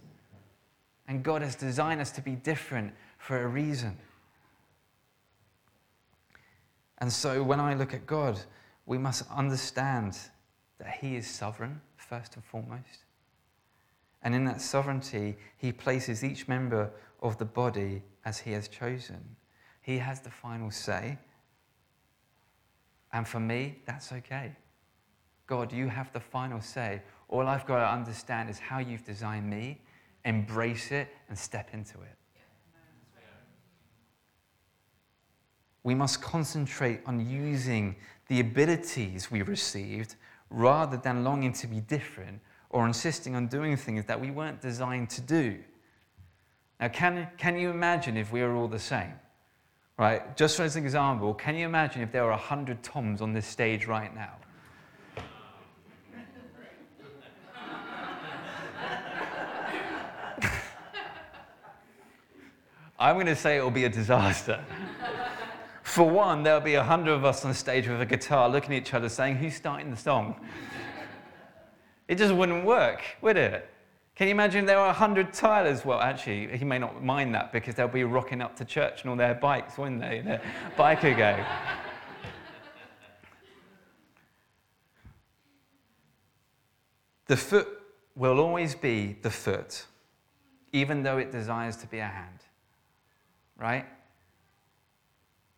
And 1.08 1.22
God 1.22 1.42
has 1.42 1.54
designed 1.54 2.00
us 2.00 2.10
to 2.12 2.22
be 2.22 2.36
different 2.36 2.92
for 3.18 3.42
a 3.42 3.46
reason. 3.46 3.96
And 6.98 7.12
so 7.12 7.42
when 7.42 7.60
I 7.60 7.74
look 7.74 7.94
at 7.94 8.06
God, 8.06 8.38
we 8.86 8.98
must 8.98 9.24
understand 9.30 10.16
that 10.78 10.98
He 11.00 11.16
is 11.16 11.26
sovereign, 11.26 11.80
first 11.96 12.36
and 12.36 12.44
foremost. 12.44 13.04
And 14.22 14.34
in 14.34 14.44
that 14.44 14.60
sovereignty, 14.60 15.36
He 15.56 15.72
places 15.72 16.22
each 16.22 16.46
member 16.46 16.90
of 17.20 17.38
the 17.38 17.44
body 17.44 18.02
as 18.24 18.38
He 18.38 18.52
has 18.52 18.68
chosen. 18.68 19.36
He 19.80 19.98
has 19.98 20.20
the 20.20 20.30
final 20.30 20.70
say. 20.70 21.18
And 23.12 23.26
for 23.26 23.40
me, 23.40 23.80
that's 23.84 24.12
okay. 24.12 24.56
God, 25.46 25.72
you 25.72 25.88
have 25.88 26.12
the 26.12 26.20
final 26.20 26.60
say. 26.60 27.02
All 27.28 27.46
I've 27.46 27.66
got 27.66 27.78
to 27.78 27.92
understand 27.92 28.48
is 28.48 28.58
how 28.58 28.78
you've 28.78 29.04
designed 29.04 29.50
me, 29.50 29.80
embrace 30.24 30.92
it, 30.92 31.08
and 31.28 31.38
step 31.38 31.70
into 31.72 31.94
it. 32.00 32.16
We 35.84 35.94
must 35.94 36.22
concentrate 36.22 37.00
on 37.06 37.28
using 37.28 37.96
the 38.28 38.40
abilities 38.40 39.30
we 39.30 39.42
received 39.42 40.14
rather 40.48 40.96
than 40.96 41.24
longing 41.24 41.52
to 41.54 41.66
be 41.66 41.80
different 41.80 42.40
or 42.70 42.86
insisting 42.86 43.34
on 43.34 43.48
doing 43.48 43.76
things 43.76 44.04
that 44.06 44.20
we 44.20 44.30
weren't 44.30 44.60
designed 44.60 45.10
to 45.10 45.20
do. 45.20 45.58
Now, 46.80 46.88
can, 46.88 47.28
can 47.36 47.58
you 47.58 47.70
imagine 47.70 48.16
if 48.16 48.32
we 48.32 48.42
were 48.42 48.54
all 48.54 48.68
the 48.68 48.78
same? 48.78 49.12
Right? 49.98 50.36
Just 50.36 50.58
as 50.58 50.76
an 50.76 50.84
example, 50.84 51.34
can 51.34 51.56
you 51.56 51.66
imagine 51.66 52.02
if 52.02 52.12
there 52.12 52.24
were 52.24 52.30
100 52.30 52.82
Toms 52.82 53.20
on 53.20 53.32
this 53.32 53.46
stage 53.46 53.86
right 53.86 54.14
now? 54.14 54.32
I'm 63.02 63.16
going 63.16 63.26
to 63.26 63.34
say 63.34 63.56
it 63.56 63.62
will 63.64 63.72
be 63.72 63.82
a 63.84 63.88
disaster. 63.88 64.64
For 65.82 66.08
one, 66.08 66.44
there'll 66.44 66.60
be 66.60 66.74
a 66.74 66.84
hundred 66.84 67.14
of 67.14 67.24
us 67.24 67.44
on 67.44 67.52
stage 67.52 67.88
with 67.88 68.00
a 68.00 68.06
guitar 68.06 68.48
looking 68.48 68.76
at 68.76 68.82
each 68.82 68.94
other 68.94 69.08
saying, 69.08 69.38
Who's 69.38 69.56
starting 69.56 69.90
the 69.90 69.96
song? 69.96 70.36
it 72.06 72.14
just 72.14 72.32
wouldn't 72.32 72.64
work, 72.64 73.02
would 73.20 73.36
it? 73.36 73.68
Can 74.14 74.28
you 74.28 74.30
imagine 74.30 74.66
there 74.66 74.78
are 74.78 74.90
a 74.90 74.92
hundred 74.92 75.32
Tylers? 75.32 75.84
Well, 75.84 75.98
actually, 75.98 76.56
he 76.56 76.64
may 76.64 76.78
not 76.78 77.02
mind 77.02 77.34
that 77.34 77.52
because 77.52 77.74
they'll 77.74 77.88
be 77.88 78.04
rocking 78.04 78.40
up 78.40 78.54
to 78.58 78.64
church 78.64 79.02
and 79.02 79.10
all 79.10 79.16
their 79.16 79.34
bikes, 79.34 79.76
wouldn't 79.76 80.00
they? 80.00 80.20
Their 80.20 80.40
biker 80.78 81.16
go. 81.16 81.44
the 87.26 87.36
foot 87.36 87.66
will 88.14 88.38
always 88.38 88.76
be 88.76 89.16
the 89.22 89.30
foot, 89.30 89.86
even 90.72 91.02
though 91.02 91.18
it 91.18 91.32
desires 91.32 91.76
to 91.78 91.88
be 91.88 91.98
a 91.98 92.06
hand. 92.06 92.38
Right? 93.56 93.86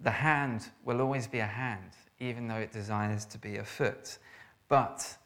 The 0.01 0.11
hand 0.11 0.69
will 0.85 1.01
always 1.01 1.27
be 1.27 1.39
a 1.39 1.47
hand, 1.47 1.91
even 2.21 2.49
though 2.49 2.57
it 2.57 2.73
desires 2.73 3.25
to 3.27 3.39
be 3.39 3.57
a 3.57 3.65
foot. 3.65 4.19
But 4.69 5.17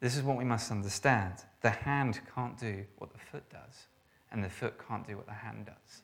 this 0.00 0.16
is 0.16 0.22
what 0.22 0.36
we 0.36 0.44
must 0.44 0.70
understand 0.70 1.34
the 1.62 1.70
hand 1.70 2.20
can't 2.34 2.58
do 2.58 2.84
what 2.98 3.12
the 3.12 3.18
foot 3.18 3.48
does, 3.50 3.86
and 4.30 4.44
the 4.44 4.50
foot 4.50 4.74
can't 4.86 5.06
do 5.06 5.16
what 5.16 5.26
the 5.26 5.32
hand 5.32 5.66
does. 5.66 6.02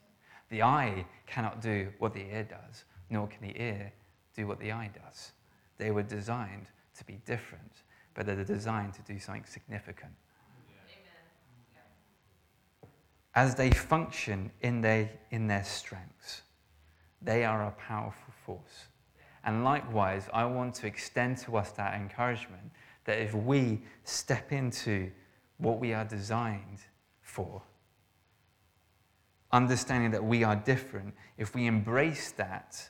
The 0.48 0.62
eye 0.62 1.06
cannot 1.26 1.60
do 1.60 1.88
what 1.98 2.14
the 2.14 2.26
ear 2.32 2.44
does, 2.44 2.84
nor 3.10 3.26
can 3.26 3.46
the 3.46 3.60
ear 3.60 3.92
do 4.34 4.46
what 4.46 4.58
the 4.60 4.72
eye 4.72 4.90
does. 4.92 5.32
They 5.78 5.90
were 5.90 6.02
designed 6.02 6.66
to 6.98 7.04
be 7.04 7.20
different, 7.26 7.82
but 8.14 8.26
they're 8.26 8.44
designed 8.44 8.94
to 8.94 9.02
do 9.02 9.18
something 9.18 9.44
significant. 9.44 10.12
As 13.34 13.54
they 13.54 13.70
function 13.70 14.50
in 14.60 14.80
their, 14.80 15.10
in 15.30 15.46
their 15.46 15.64
strengths, 15.64 16.42
they 17.22 17.44
are 17.44 17.66
a 17.66 17.70
powerful 17.72 18.34
force. 18.44 18.86
And 19.44 19.64
likewise, 19.64 20.28
I 20.32 20.44
want 20.44 20.74
to 20.76 20.86
extend 20.86 21.38
to 21.38 21.56
us 21.56 21.72
that 21.72 21.94
encouragement 21.94 22.70
that 23.04 23.18
if 23.18 23.34
we 23.34 23.82
step 24.04 24.52
into 24.52 25.10
what 25.58 25.80
we 25.80 25.92
are 25.92 26.04
designed 26.04 26.78
for, 27.22 27.62
understanding 29.50 30.10
that 30.12 30.24
we 30.24 30.44
are 30.44 30.56
different, 30.56 31.14
if 31.38 31.54
we 31.54 31.66
embrace 31.66 32.32
that 32.32 32.88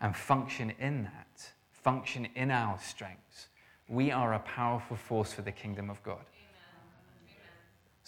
and 0.00 0.16
function 0.16 0.72
in 0.78 1.04
that, 1.04 1.52
function 1.70 2.28
in 2.34 2.50
our 2.50 2.78
strengths, 2.78 3.48
we 3.88 4.10
are 4.10 4.34
a 4.34 4.40
powerful 4.40 4.96
force 4.96 5.32
for 5.32 5.42
the 5.42 5.52
kingdom 5.52 5.88
of 5.88 6.02
God. 6.02 6.24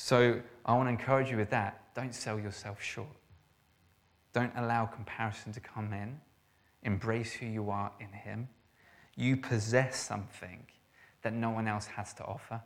So 0.00 0.40
I 0.64 0.74
want 0.74 0.86
to 0.86 0.92
encourage 0.92 1.28
you 1.28 1.36
with 1.36 1.50
that. 1.50 1.92
Don't 1.92 2.14
sell 2.14 2.38
yourself 2.38 2.80
short. 2.80 3.08
Don't 4.32 4.52
allow 4.56 4.86
comparison 4.86 5.52
to 5.52 5.60
come 5.60 5.92
in. 5.92 6.20
Embrace 6.84 7.32
who 7.32 7.46
you 7.46 7.70
are 7.70 7.90
in 7.98 8.12
Him. 8.12 8.48
You 9.16 9.36
possess 9.36 9.98
something 9.98 10.64
that 11.22 11.32
no 11.32 11.50
one 11.50 11.66
else 11.66 11.86
has 11.86 12.14
to 12.14 12.24
offer, 12.24 12.62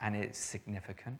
and 0.00 0.14
it's 0.14 0.38
significant. 0.38 1.18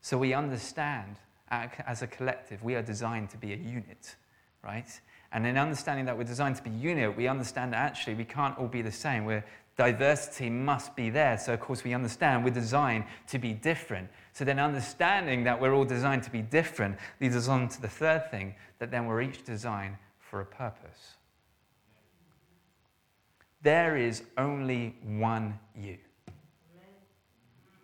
So 0.00 0.18
we 0.18 0.34
understand 0.34 1.14
as 1.52 2.02
a 2.02 2.08
collective, 2.08 2.64
we 2.64 2.74
are 2.74 2.82
designed 2.82 3.30
to 3.30 3.36
be 3.36 3.52
a 3.52 3.56
unit, 3.56 4.16
right? 4.64 4.88
And 5.30 5.46
in 5.46 5.56
understanding 5.56 6.06
that 6.06 6.18
we're 6.18 6.24
designed 6.24 6.56
to 6.56 6.64
be 6.64 6.70
unit, 6.70 7.16
we 7.16 7.28
understand 7.28 7.74
that 7.74 7.78
actually 7.78 8.14
we 8.14 8.24
can't 8.24 8.58
all 8.58 8.66
be 8.66 8.82
the 8.82 8.90
same. 8.90 9.24
We're, 9.24 9.44
diversity 9.76 10.50
must 10.50 10.94
be 10.94 11.10
there. 11.10 11.36
So, 11.38 11.52
of 11.54 11.60
course, 11.60 11.84
we 11.84 11.94
understand 11.94 12.44
we're 12.44 12.50
designed 12.50 13.04
to 13.28 13.38
be 13.38 13.52
different. 13.52 14.08
So, 14.32 14.44
then 14.44 14.58
understanding 14.58 15.44
that 15.44 15.60
we're 15.60 15.74
all 15.74 15.84
designed 15.84 16.22
to 16.24 16.30
be 16.30 16.42
different 16.42 16.96
leads 17.20 17.36
us 17.36 17.48
on 17.48 17.68
to 17.68 17.82
the 17.82 17.88
third 17.88 18.30
thing 18.30 18.54
that 18.78 18.90
then 18.90 19.06
we're 19.06 19.22
each 19.22 19.44
designed 19.44 19.96
for 20.18 20.40
a 20.40 20.46
purpose. 20.46 21.16
There 23.62 23.96
is 23.96 24.22
only 24.36 24.94
one 25.02 25.58
you. 25.74 25.96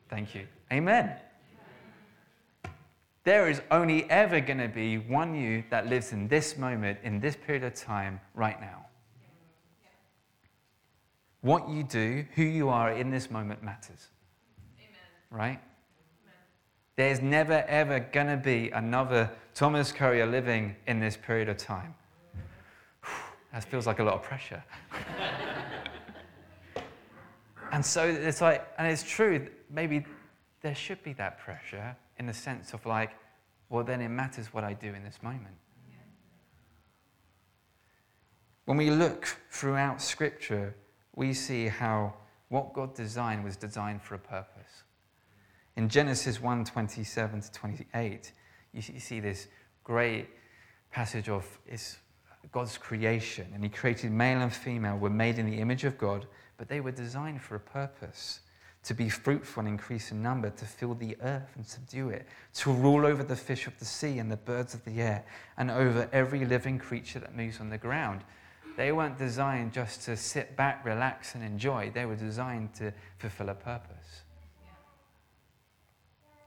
Thank 0.08 0.34
you. 0.34 0.46
Amen. 0.72 1.16
There 3.24 3.48
is 3.48 3.60
only 3.70 4.10
ever 4.10 4.40
going 4.40 4.58
to 4.58 4.68
be 4.68 4.98
one 4.98 5.34
you 5.34 5.62
that 5.70 5.86
lives 5.86 6.12
in 6.12 6.28
this 6.28 6.56
moment, 6.56 6.98
in 7.02 7.20
this 7.20 7.36
period 7.36 7.64
of 7.64 7.74
time, 7.74 8.20
right 8.34 8.60
now. 8.60 8.86
What 11.42 11.70
you 11.70 11.82
do, 11.82 12.24
who 12.34 12.42
you 12.42 12.68
are 12.68 12.92
in 12.92 13.10
this 13.10 13.30
moment 13.30 13.62
matters. 13.62 14.08
Amen. 14.78 14.90
Right? 15.30 15.58
Amen. 15.58 15.60
There's 16.96 17.20
never, 17.20 17.64
ever 17.66 18.00
going 18.00 18.26
to 18.26 18.36
be 18.36 18.70
another 18.70 19.30
Thomas 19.54 19.90
Currier 19.90 20.26
living 20.26 20.76
in 20.86 21.00
this 21.00 21.16
period 21.16 21.48
of 21.48 21.56
time. 21.56 21.94
that 23.52 23.64
feels 23.64 23.86
like 23.86 24.00
a 24.00 24.04
lot 24.04 24.14
of 24.14 24.22
pressure. 24.22 24.62
and 27.72 27.84
so 27.84 28.04
it's 28.04 28.42
like, 28.42 28.66
and 28.78 28.86
it's 28.86 29.02
true, 29.02 29.48
maybe 29.70 30.04
there 30.60 30.74
should 30.74 31.02
be 31.02 31.14
that 31.14 31.38
pressure 31.38 31.96
in 32.18 32.26
the 32.26 32.34
sense 32.34 32.74
of 32.74 32.84
like, 32.84 33.12
well, 33.70 33.84
then 33.84 34.02
it 34.02 34.08
matters 34.08 34.52
what 34.52 34.64
I 34.64 34.74
do 34.74 34.92
in 34.92 35.02
this 35.02 35.22
moment. 35.22 35.54
When 38.66 38.76
we 38.76 38.90
look 38.90 39.24
throughout 39.50 40.02
Scripture, 40.02 40.74
we 41.20 41.34
see 41.34 41.68
how 41.68 42.14
what 42.48 42.72
God 42.72 42.94
designed 42.94 43.44
was 43.44 43.54
designed 43.54 44.00
for 44.00 44.14
a 44.14 44.18
purpose. 44.18 44.84
In 45.76 45.90
Genesis 45.90 46.40
1 46.40 46.64
27 46.64 47.42
to 47.42 47.52
28, 47.52 48.32
you 48.72 48.80
see 48.80 49.20
this 49.20 49.46
great 49.84 50.28
passage 50.90 51.28
of 51.28 51.44
God's 52.50 52.78
creation, 52.78 53.46
and 53.52 53.62
He 53.62 53.68
created 53.68 54.12
male 54.12 54.40
and 54.40 54.50
female, 54.50 54.96
were 54.96 55.10
made 55.10 55.38
in 55.38 55.44
the 55.44 55.58
image 55.58 55.84
of 55.84 55.98
God, 55.98 56.26
but 56.56 56.68
they 56.68 56.80
were 56.80 56.90
designed 56.90 57.42
for 57.42 57.54
a 57.54 57.60
purpose 57.60 58.40
to 58.84 58.94
be 58.94 59.10
fruitful 59.10 59.60
and 59.60 59.68
increase 59.68 60.12
in 60.12 60.22
number, 60.22 60.48
to 60.48 60.64
fill 60.64 60.94
the 60.94 61.18
earth 61.20 61.52
and 61.54 61.66
subdue 61.66 62.08
it, 62.08 62.26
to 62.54 62.72
rule 62.72 63.04
over 63.04 63.22
the 63.22 63.36
fish 63.36 63.66
of 63.66 63.78
the 63.78 63.84
sea 63.84 64.18
and 64.20 64.32
the 64.32 64.38
birds 64.38 64.72
of 64.72 64.82
the 64.86 65.02
air, 65.02 65.22
and 65.58 65.70
over 65.70 66.08
every 66.14 66.46
living 66.46 66.78
creature 66.78 67.18
that 67.18 67.36
moves 67.36 67.60
on 67.60 67.68
the 67.68 67.76
ground. 67.76 68.22
They 68.76 68.92
weren't 68.92 69.18
designed 69.18 69.72
just 69.72 70.02
to 70.02 70.16
sit 70.16 70.56
back, 70.56 70.84
relax, 70.84 71.34
and 71.34 71.44
enjoy. 71.44 71.90
They 71.90 72.06
were 72.06 72.16
designed 72.16 72.74
to 72.74 72.92
fulfill 73.18 73.50
a 73.50 73.54
purpose. 73.54 74.22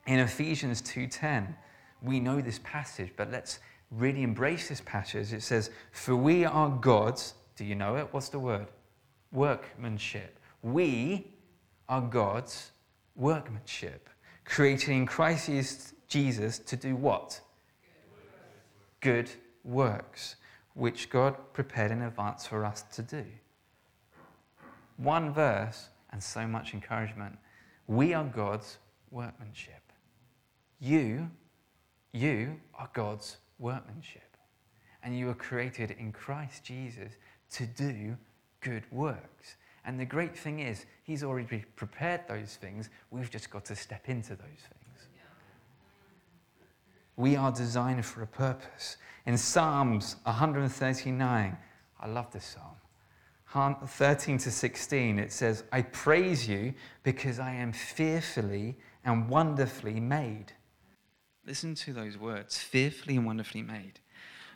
In 0.05 0.19
Ephesians 0.19 0.81
2:10, 0.81 1.55
we 2.01 2.19
know 2.19 2.41
this 2.41 2.59
passage, 2.59 3.13
but 3.15 3.29
let's 3.29 3.59
really 3.91 4.23
embrace 4.23 4.67
this 4.67 4.81
passage. 4.81 5.31
It 5.31 5.43
says, 5.43 5.69
"For 5.91 6.15
we 6.15 6.43
are 6.43 6.69
God's." 6.69 7.35
Do 7.55 7.63
you 7.65 7.75
know 7.75 7.97
it? 7.97 8.11
What's 8.11 8.29
the 8.29 8.39
word? 8.39 8.67
Workmanship. 9.31 10.39
We 10.61 11.33
are 11.87 12.01
God's 12.01 12.71
workmanship, 13.15 14.09
created 14.43 14.89
in 14.89 15.05
Christ 15.05 15.93
Jesus 16.07 16.59
to 16.59 16.75
do 16.75 16.95
what? 16.95 17.41
Good 18.99 19.29
works 19.63 20.35
which 20.73 21.09
God 21.09 21.35
prepared 21.53 21.91
in 21.91 22.01
advance 22.01 22.45
for 22.45 22.65
us 22.65 22.83
to 22.93 23.01
do. 23.01 23.23
One 24.97 25.33
verse 25.33 25.89
and 26.11 26.21
so 26.21 26.47
much 26.47 26.73
encouragement. 26.73 27.37
We 27.87 28.13
are 28.13 28.23
God's 28.23 28.77
workmanship. 29.11 29.81
You, 30.79 31.29
you 32.11 32.59
are 32.75 32.89
God's 32.93 33.37
workmanship. 33.59 34.21
And 35.03 35.17
you 35.17 35.27
were 35.27 35.33
created 35.33 35.91
in 35.91 36.11
Christ 36.11 36.63
Jesus 36.63 37.13
to 37.51 37.65
do 37.65 38.15
good 38.61 38.83
works. 38.91 39.55
And 39.85 39.99
the 39.99 40.05
great 40.05 40.37
thing 40.37 40.59
is, 40.59 40.85
He's 41.03 41.23
already 41.23 41.65
prepared 41.75 42.21
those 42.27 42.55
things. 42.55 42.89
We've 43.11 43.29
just 43.29 43.49
got 43.49 43.65
to 43.65 43.75
step 43.75 44.07
into 44.07 44.29
those 44.29 44.45
things. 44.45 44.82
We 47.15 47.35
are 47.35 47.51
designed 47.51 48.05
for 48.05 48.21
a 48.21 48.27
purpose. 48.27 48.97
In 49.25 49.37
Psalms 49.37 50.17
139, 50.23 51.57
I 51.99 52.07
love 52.07 52.31
this 52.31 52.45
psalm. 52.45 52.75
13 53.87 54.39
to 54.39 54.51
16, 54.51 55.19
it 55.19 55.31
says, 55.31 55.63
I 55.71 55.83
praise 55.83 56.47
you 56.47 56.73
because 57.03 57.39
I 57.39 57.53
am 57.53 57.71
fearfully 57.71 58.75
and 59.05 59.29
wonderfully 59.29 59.99
made. 59.99 60.53
Listen 61.45 61.75
to 61.75 61.93
those 61.93 62.17
words 62.17 62.57
fearfully 62.57 63.17
and 63.17 63.25
wonderfully 63.25 63.61
made. 63.61 63.99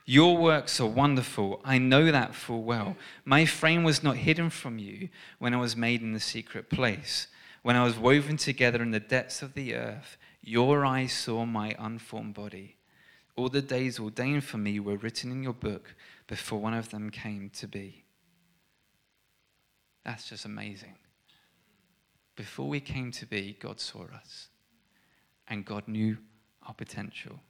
Your 0.06 0.38
works 0.38 0.80
are 0.80 0.88
wonderful. 0.88 1.60
I 1.66 1.78
know 1.78 2.12
that 2.12 2.34
full 2.34 2.64
well. 2.64 2.96
My 3.26 3.46
frame 3.46 3.84
was 3.84 4.04
not 4.04 4.16
hidden 4.16 4.50
from 4.50 4.80
you 4.80 5.10
when 5.38 5.54
I 5.54 5.58
was 5.58 5.76
made 5.76 6.02
in 6.02 6.14
the 6.14 6.20
secret 6.20 6.70
place. 6.70 7.28
When 7.62 7.76
I 7.76 7.84
was 7.84 8.00
woven 8.00 8.38
together 8.38 8.82
in 8.82 8.92
the 8.92 9.02
depths 9.02 9.42
of 9.42 9.54
the 9.54 9.76
earth, 9.76 10.18
your 10.48 10.86
eyes 10.86 11.12
saw 11.12 11.46
my 11.46 11.76
unformed 11.78 12.34
body. 12.34 12.78
All 13.36 13.50
the 13.50 13.62
days 13.62 14.00
ordained 14.00 14.46
for 14.46 14.58
me 14.58 14.80
were 14.80 14.96
written 14.96 15.30
in 15.30 15.44
your 15.44 15.54
book 15.54 15.94
before 16.26 16.62
one 16.62 16.74
of 16.74 16.90
them 16.90 17.10
came 17.10 17.50
to 17.56 17.68
be. 17.68 18.06
That's 20.06 20.30
just 20.30 20.46
amazing. 20.46 20.96
Before 22.38 22.70
we 22.70 22.80
came 22.80 23.12
to 23.12 23.26
be, 23.26 23.58
God 23.60 23.82
saw 23.82 24.04
us, 24.04 24.48
and 25.50 25.66
God 25.66 25.86
knew 25.86 26.18
our 26.66 26.74
potential. 26.74 27.42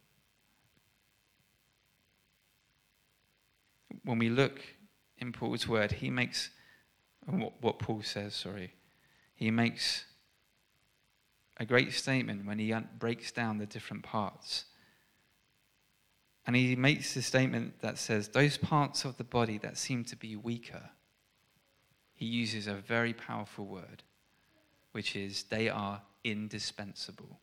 When 4.05 4.17
we 4.17 4.29
look 4.29 4.59
in 5.19 5.33
Paul's 5.33 5.67
word, 5.67 5.91
he 5.91 6.09
makes 6.09 6.49
what 7.27 7.77
Paul 7.77 8.01
says, 8.01 8.33
sorry, 8.33 8.73
he 9.35 9.51
makes 9.51 10.05
a 11.59 11.65
great 11.65 11.91
statement 11.93 12.45
when 12.45 12.59
he 12.59 12.73
breaks 12.99 13.31
down 13.31 13.57
the 13.57 13.65
different 13.65 14.03
parts. 14.03 14.65
And 16.45 16.55
he 16.55 16.75
makes 16.75 17.15
a 17.15 17.21
statement 17.21 17.81
that 17.81 17.97
says, 17.97 18.29
Those 18.29 18.57
parts 18.57 19.03
of 19.03 19.17
the 19.17 19.23
body 19.23 19.57
that 19.59 19.77
seem 19.77 20.05
to 20.05 20.15
be 20.15 20.35
weaker, 20.35 20.89
he 22.13 22.25
uses 22.25 22.67
a 22.67 22.75
very 22.75 23.13
powerful 23.13 23.65
word, 23.65 24.03
which 24.91 25.15
is 25.15 25.43
they 25.43 25.67
are 25.67 26.01
indispensable. 26.23 27.39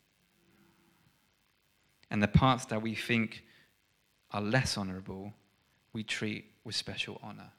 And 2.09 2.21
the 2.21 2.27
parts 2.27 2.65
that 2.65 2.81
we 2.81 2.95
think 2.95 3.43
are 4.31 4.41
less 4.41 4.77
honorable, 4.77 5.33
we 5.93 6.03
treat 6.03 6.45
with 6.63 6.75
special 6.75 7.19
honor. 7.21 7.51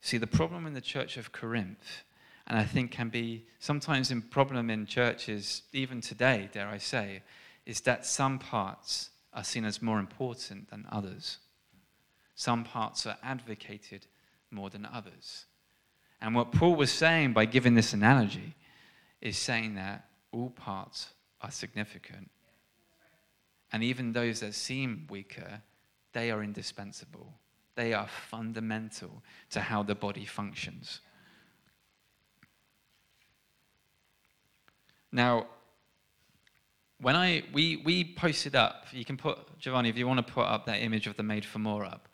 See, 0.00 0.18
the 0.18 0.26
problem 0.26 0.66
in 0.66 0.74
the 0.74 0.80
church 0.80 1.16
of 1.16 1.32
Corinth 1.32 2.02
and 2.46 2.58
I 2.58 2.64
think 2.64 2.90
can 2.90 3.08
be 3.08 3.46
sometimes 3.58 4.10
a 4.10 4.16
problem 4.16 4.70
in 4.70 4.86
churches, 4.86 5.62
even 5.72 6.00
today, 6.00 6.48
dare 6.52 6.68
I 6.68 6.78
say, 6.78 7.22
is 7.66 7.80
that 7.82 8.04
some 8.04 8.38
parts 8.38 9.10
are 9.32 9.44
seen 9.44 9.64
as 9.64 9.80
more 9.80 9.98
important 9.98 10.70
than 10.70 10.86
others. 10.90 11.38
Some 12.34 12.64
parts 12.64 13.06
are 13.06 13.16
advocated 13.22 14.06
more 14.50 14.70
than 14.70 14.86
others. 14.86 15.46
And 16.20 16.34
what 16.34 16.52
Paul 16.52 16.76
was 16.76 16.92
saying 16.92 17.32
by 17.32 17.46
giving 17.46 17.74
this 17.74 17.92
analogy 17.92 18.54
is 19.20 19.38
saying 19.38 19.76
that 19.76 20.04
all 20.32 20.50
parts 20.50 21.14
are 21.40 21.50
significant. 21.50 22.30
And 23.72 23.82
even 23.82 24.12
those 24.12 24.40
that 24.40 24.54
seem 24.54 25.06
weaker, 25.08 25.62
they 26.12 26.30
are 26.30 26.42
indispensable. 26.42 27.32
They 27.74 27.94
are 27.94 28.08
fundamental 28.28 29.22
to 29.50 29.60
how 29.60 29.82
the 29.82 29.94
body 29.94 30.26
functions. 30.26 31.00
Now, 35.12 35.46
when 36.98 37.16
I 37.16 37.42
we 37.52 37.76
we 37.76 38.14
posted 38.14 38.56
up, 38.56 38.86
you 38.92 39.04
can 39.04 39.16
put 39.18 39.58
Giovanni 39.58 39.90
if 39.90 39.98
you 39.98 40.06
want 40.06 40.26
to 40.26 40.32
put 40.32 40.46
up 40.46 40.64
that 40.66 40.80
image 40.80 41.06
of 41.06 41.16
the 41.16 41.22
Made 41.22 41.44
for 41.44 41.58
More 41.58 41.84
up. 41.84 42.08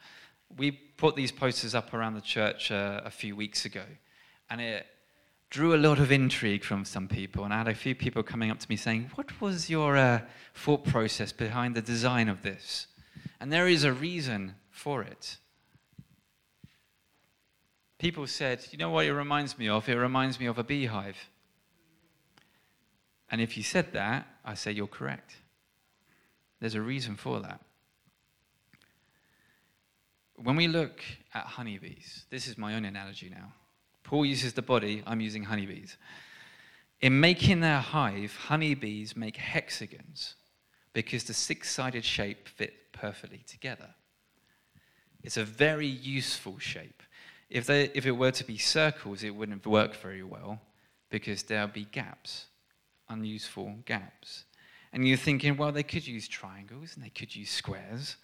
We 0.57 0.73
put 0.73 1.15
these 1.15 1.31
posters 1.31 1.75
up 1.75 1.95
around 1.95 2.15
the 2.15 2.21
church 2.21 2.73
uh, 2.73 3.03
a 3.05 3.11
few 3.11 3.37
weeks 3.37 3.65
ago, 3.65 3.85
and 4.51 4.61
it 4.61 4.87
drew 5.51 5.75
a 5.75 5.77
lot 5.77 5.99
of 5.99 6.11
intrigue 6.11 6.65
from 6.65 6.85
some 6.85 7.07
people. 7.07 7.45
And 7.45 7.55
I 7.55 7.59
had 7.59 7.69
a 7.69 7.75
few 7.75 7.95
people 7.95 8.23
coming 8.23 8.51
up 8.51 8.59
to 8.59 8.67
me 8.69 8.77
saying, 8.77 9.11
"What 9.15 9.41
was 9.41 9.71
your 9.71 9.97
uh, 9.97 10.23
thought 10.55 10.85
process 10.85 11.33
behind 11.33 11.77
the 11.77 11.83
design 11.83 12.29
of 12.29 12.43
this?" 12.43 12.89
And 13.39 13.53
there 13.53 13.69
is 13.69 13.85
a 13.85 13.93
reason 13.93 14.57
for 14.71 15.03
it. 15.03 15.37
People 17.99 18.27
said, 18.27 18.67
"You 18.73 18.79
know 18.79 18.91
what 18.91 19.07
it 19.07 19.13
reminds 19.13 19.57
me 19.57 19.69
of? 19.69 19.89
It 19.89 19.97
reminds 19.97 20.41
me 20.41 20.47
of 20.47 20.59
a 20.59 20.65
beehive." 20.65 21.29
And 23.31 23.41
if 23.41 23.57
you 23.57 23.63
said 23.63 23.93
that, 23.93 24.27
I 24.45 24.55
say 24.55 24.73
you're 24.73 24.87
correct. 24.87 25.37
There's 26.61 26.75
a 26.75 26.81
reason 26.81 27.17
for 27.17 27.41
that. 27.41 27.61
When 30.37 30.57
we 30.57 30.69
look 30.69 31.01
at 31.35 31.45
honeybees, 31.45 32.25
this 32.31 32.47
is 32.47 32.57
my 32.57 32.75
own 32.75 32.85
analogy 32.85 33.29
now. 33.29 33.53
Paul 34.05 34.25
uses 34.25 34.53
the 34.55 34.63
body, 34.63 35.03
I'm 35.07 35.21
using 35.21 35.45
honeybees. 35.45 35.97
In 37.01 37.21
making 37.21 37.61
their 37.61 37.81
hive, 37.81 38.35
honeybees 38.35 39.17
make 39.17 39.37
hexagons 39.37 40.35
because 40.93 41.25
the 41.25 41.35
six 41.35 41.71
sided 41.71 42.05
shape 42.05 42.49
fit 42.49 42.93
perfectly 42.93 43.43
together. 43.47 43.91
It's 45.23 45.37
a 45.37 45.45
very 45.45 45.87
useful 45.87 46.59
shape. 46.59 47.03
If, 47.51 47.67
they, 47.67 47.91
if 47.95 48.07
it 48.07 48.13
were 48.13 48.31
to 48.31 48.45
be 48.45 48.59
circles, 48.59 49.23
it 49.23 49.35
wouldn't 49.35 49.67
work 49.67 49.95
very 49.97 50.23
well 50.23 50.61
because 51.11 51.43
there 51.45 51.63
would 51.63 51.73
be 51.73 51.87
gaps 51.91 52.47
unuseful 53.09 53.77
gaps. 53.85 54.45
And 54.93 55.07
you're 55.07 55.17
thinking, 55.17 55.57
well, 55.57 55.73
they 55.73 55.83
could 55.83 56.07
use 56.07 56.29
triangles 56.29 56.95
and 56.95 57.05
they 57.05 57.11
could 57.11 57.35
use 57.35 57.51
squares. 57.51 58.17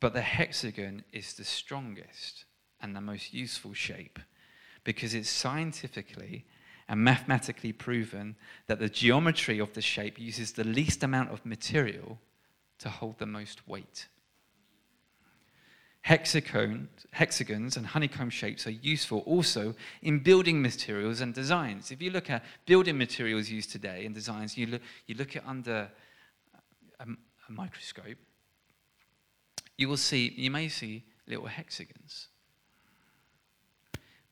But 0.00 0.14
the 0.14 0.22
hexagon 0.22 1.04
is 1.12 1.34
the 1.34 1.44
strongest 1.44 2.44
and 2.80 2.94
the 2.94 3.00
most 3.00 3.32
useful 3.32 3.74
shape 3.74 4.18
because 4.84 5.14
it's 5.14 5.30
scientifically 5.30 6.44
and 6.88 7.00
mathematically 7.02 7.72
proven 7.72 8.36
that 8.66 8.78
the 8.78 8.88
geometry 8.88 9.58
of 9.58 9.72
the 9.72 9.80
shape 9.80 10.18
uses 10.18 10.52
the 10.52 10.64
least 10.64 11.02
amount 11.02 11.30
of 11.30 11.44
material 11.46 12.18
to 12.78 12.90
hold 12.90 13.18
the 13.18 13.26
most 13.26 13.66
weight. 13.66 14.08
Hexagons, 16.04 17.06
hexagons 17.12 17.78
and 17.78 17.86
honeycomb 17.86 18.28
shapes 18.28 18.66
are 18.66 18.70
useful 18.70 19.20
also 19.20 19.74
in 20.02 20.18
building 20.18 20.60
materials 20.60 21.22
and 21.22 21.32
designs. 21.32 21.90
If 21.90 22.02
you 22.02 22.10
look 22.10 22.28
at 22.28 22.44
building 22.66 22.98
materials 22.98 23.48
used 23.48 23.72
today 23.72 24.04
and 24.04 24.14
designs, 24.14 24.58
you 24.58 24.66
look, 24.66 24.82
you 25.06 25.14
look 25.14 25.34
at 25.34 25.46
under 25.46 25.90
a, 27.00 27.04
a 27.04 27.52
microscope, 27.52 28.18
you 29.78 29.88
will 29.88 29.96
see, 29.96 30.34
you 30.36 30.50
may 30.50 30.68
see 30.68 31.04
little 31.26 31.46
hexagons 31.46 32.28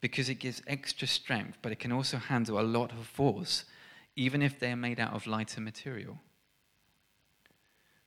because 0.02 0.28
it 0.28 0.34
gives 0.34 0.60
extra 0.66 1.08
strength, 1.08 1.56
but 1.62 1.72
it 1.72 1.78
can 1.78 1.90
also 1.90 2.18
handle 2.18 2.60
a 2.60 2.68
lot 2.78 2.92
of 2.92 3.06
force, 3.06 3.64
even 4.14 4.42
if 4.42 4.60
they're 4.60 4.76
made 4.76 5.00
out 5.00 5.14
of 5.14 5.26
lighter 5.26 5.62
material. 5.62 6.18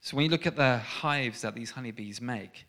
So 0.02 0.16
when 0.16 0.26
you 0.26 0.30
look 0.30 0.46
at 0.46 0.56
the 0.56 0.78
hives 0.78 1.42
that 1.42 1.56
these 1.56 1.72
honeybees 1.72 2.22
make, 2.22 2.68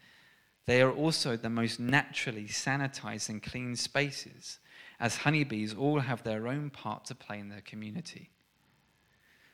they 0.67 0.83
are 0.83 0.93
also 0.93 1.37
the 1.37 1.51
most 1.51 1.79
naturally 1.79 2.45
sanitized 2.45 3.29
and 3.29 3.43
clean 3.43 3.77
spaces, 3.77 4.59
as 4.99 5.19
honeybees 5.19 5.75
all 5.75 6.01
have 6.01 6.23
their 6.23 6.49
own 6.49 6.71
part 6.71 7.05
to 7.07 7.15
play 7.15 7.39
in 7.39 7.49
their 7.49 7.61
community. 7.61 8.31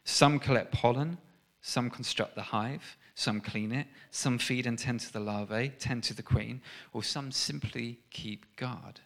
Some 0.05 0.39
collect 0.39 0.73
pollen, 0.73 1.19
some 1.61 1.91
construct 1.91 2.35
the 2.35 2.43
hive, 2.43 2.97
some 3.15 3.41
clean 3.41 3.73
it, 3.73 3.87
some 4.11 4.39
feed 4.39 4.67
and 4.67 4.79
tend 4.79 5.01
to 5.01 5.13
the 5.13 5.21
larvae, 5.21 5.73
tend 5.79 6.03
to 6.05 6.15
the 6.15 6.23
queen, 6.23 6.63
or 6.93 7.03
some 7.03 7.31
simply 7.31 8.01
keep 8.11 8.57
guard. 8.57 9.01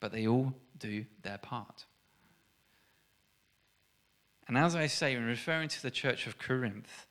But 0.00 0.12
they 0.12 0.26
all 0.26 0.52
do 0.78 1.06
their 1.22 1.38
part. 1.38 1.86
And 4.46 4.56
as 4.56 4.76
I 4.76 4.86
say, 4.86 5.16
when 5.16 5.24
referring 5.24 5.68
to 5.70 5.82
the 5.82 5.90
church 5.90 6.26
of 6.26 6.38
Corinth, 6.38 7.06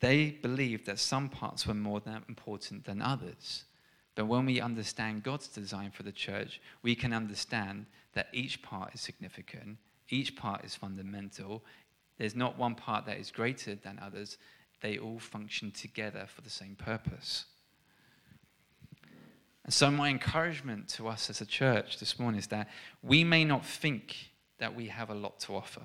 they 0.00 0.30
believed 0.30 0.86
that 0.86 0.98
some 0.98 1.28
parts 1.28 1.66
were 1.66 1.74
more 1.74 2.02
important 2.28 2.84
than 2.84 3.02
others. 3.02 3.64
But 4.14 4.26
when 4.26 4.46
we 4.46 4.60
understand 4.60 5.22
God's 5.22 5.48
design 5.48 5.90
for 5.90 6.02
the 6.02 6.12
church, 6.12 6.60
we 6.82 6.94
can 6.94 7.12
understand 7.12 7.86
that 8.14 8.28
each 8.32 8.62
part 8.62 8.94
is 8.94 9.00
significant, 9.00 9.78
each 10.08 10.36
part 10.36 10.64
is 10.64 10.74
fundamental. 10.74 11.62
There's 12.18 12.34
not 12.34 12.58
one 12.58 12.74
part 12.74 13.06
that 13.06 13.18
is 13.18 13.30
greater 13.30 13.74
than 13.74 13.98
others, 14.02 14.36
they 14.80 14.98
all 14.98 15.18
function 15.18 15.70
together 15.70 16.26
for 16.26 16.40
the 16.40 16.50
same 16.50 16.74
purpose. 16.74 17.44
And 19.64 19.74
so, 19.74 19.90
my 19.90 20.08
encouragement 20.08 20.88
to 20.90 21.06
us 21.06 21.30
as 21.30 21.40
a 21.40 21.46
church 21.46 21.98
this 21.98 22.18
morning 22.18 22.38
is 22.38 22.46
that 22.48 22.68
we 23.02 23.24
may 23.24 23.44
not 23.44 23.64
think 23.64 24.30
that 24.58 24.74
we 24.74 24.86
have 24.86 25.10
a 25.10 25.14
lot 25.14 25.38
to 25.40 25.54
offer. 25.54 25.82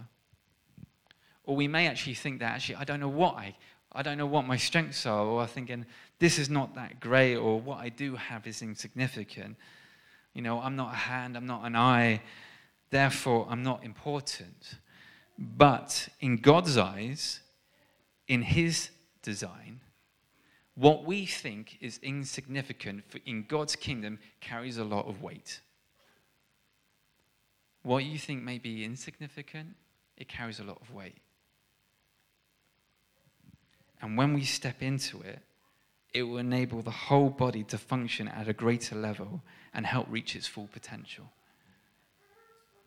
Or 1.44 1.56
we 1.56 1.68
may 1.68 1.88
actually 1.88 2.16
think 2.16 2.40
that 2.40 2.56
actually, 2.56 2.78
I 2.78 2.86
don't 2.86 3.00
know 3.00 3.10
what 3.10 3.36
I, 3.36 3.56
I 3.96 4.02
don't 4.02 4.18
know 4.18 4.26
what 4.26 4.46
my 4.46 4.58
strengths 4.58 5.06
are, 5.06 5.26
or 5.26 5.42
I'm 5.42 5.48
thinking, 5.48 5.86
this 6.20 6.38
is 6.38 6.50
not 6.50 6.76
that 6.76 7.00
great, 7.00 7.36
or 7.36 7.60
what 7.60 7.80
I 7.80 7.90
do 7.90 8.16
have 8.16 8.46
is 8.46 8.62
insignificant. 8.62 9.56
You 10.34 10.42
know, 10.42 10.60
I'm 10.60 10.76
not 10.76 10.94
a 10.94 10.98
hand, 10.98 11.38
I'm 11.38 11.46
not 11.46 11.64
an 11.64 11.76
eye, 11.76 12.22
therefore 12.90 13.48
I'm 13.50 13.64
not 13.64 13.84
important. 13.84 14.76
But 15.38 16.10
in 16.20 16.38
God's 16.38 16.78
eyes, 16.78 17.40
in 18.28 18.42
His 18.42 18.90
design, 19.22 19.80
what 20.76 21.06
we 21.06 21.26
think 21.26 21.78
is 21.80 22.00
insignificant 22.04 23.04
in 23.26 23.46
God's 23.48 23.78
kingdom 23.78 24.20
carries 24.42 24.78
a 24.78 24.84
lot 24.84 25.08
of 25.08 25.22
weight. 25.22 25.62
What 27.84 28.04
you 28.04 28.18
think 28.18 28.44
may 28.44 28.58
be 28.58 28.84
insignificant, 28.84 29.76
it 30.18 30.28
carries 30.28 30.60
a 30.60 30.64
lot 30.64 30.80
of 30.82 30.94
weight. 30.94 31.16
And 34.06 34.16
when 34.16 34.36
we 34.36 34.44
step 34.44 34.84
into 34.84 35.22
it, 35.22 35.40
it 36.14 36.22
will 36.22 36.38
enable 36.38 36.84
the 36.84 36.92
whole 36.92 37.32
body 37.32 37.64
to 37.64 37.78
function 37.80 38.28
at 38.28 38.48
a 38.48 38.54
greater 38.54 38.94
level 38.94 39.42
and 39.74 39.84
help 39.84 40.06
reach 40.12 40.36
its 40.36 40.46
full 40.46 40.68
potential. 40.72 41.32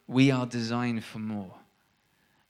We 0.07 0.31
are 0.31 0.47
designed 0.47 1.03
for 1.03 1.19
more. 1.19 1.57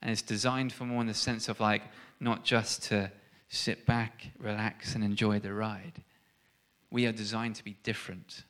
And 0.03 0.11
it's 0.11 0.21
designed 0.21 0.75
for 0.75 0.85
more 0.85 1.01
in 1.01 1.07
the 1.07 1.15
sense 1.15 1.49
of 1.49 1.61
like 1.61 1.81
not 2.21 2.45
just 2.45 2.83
to 2.85 3.11
sit 3.49 3.87
back, 3.87 4.33
relax, 4.39 4.95
and 4.95 5.03
enjoy 5.03 5.39
the 5.39 5.55
ride. 5.55 6.03
We 6.91 7.07
are 7.07 7.13
designed 7.13 7.55
to 7.55 7.65
be 7.65 7.79
different. 7.83 8.45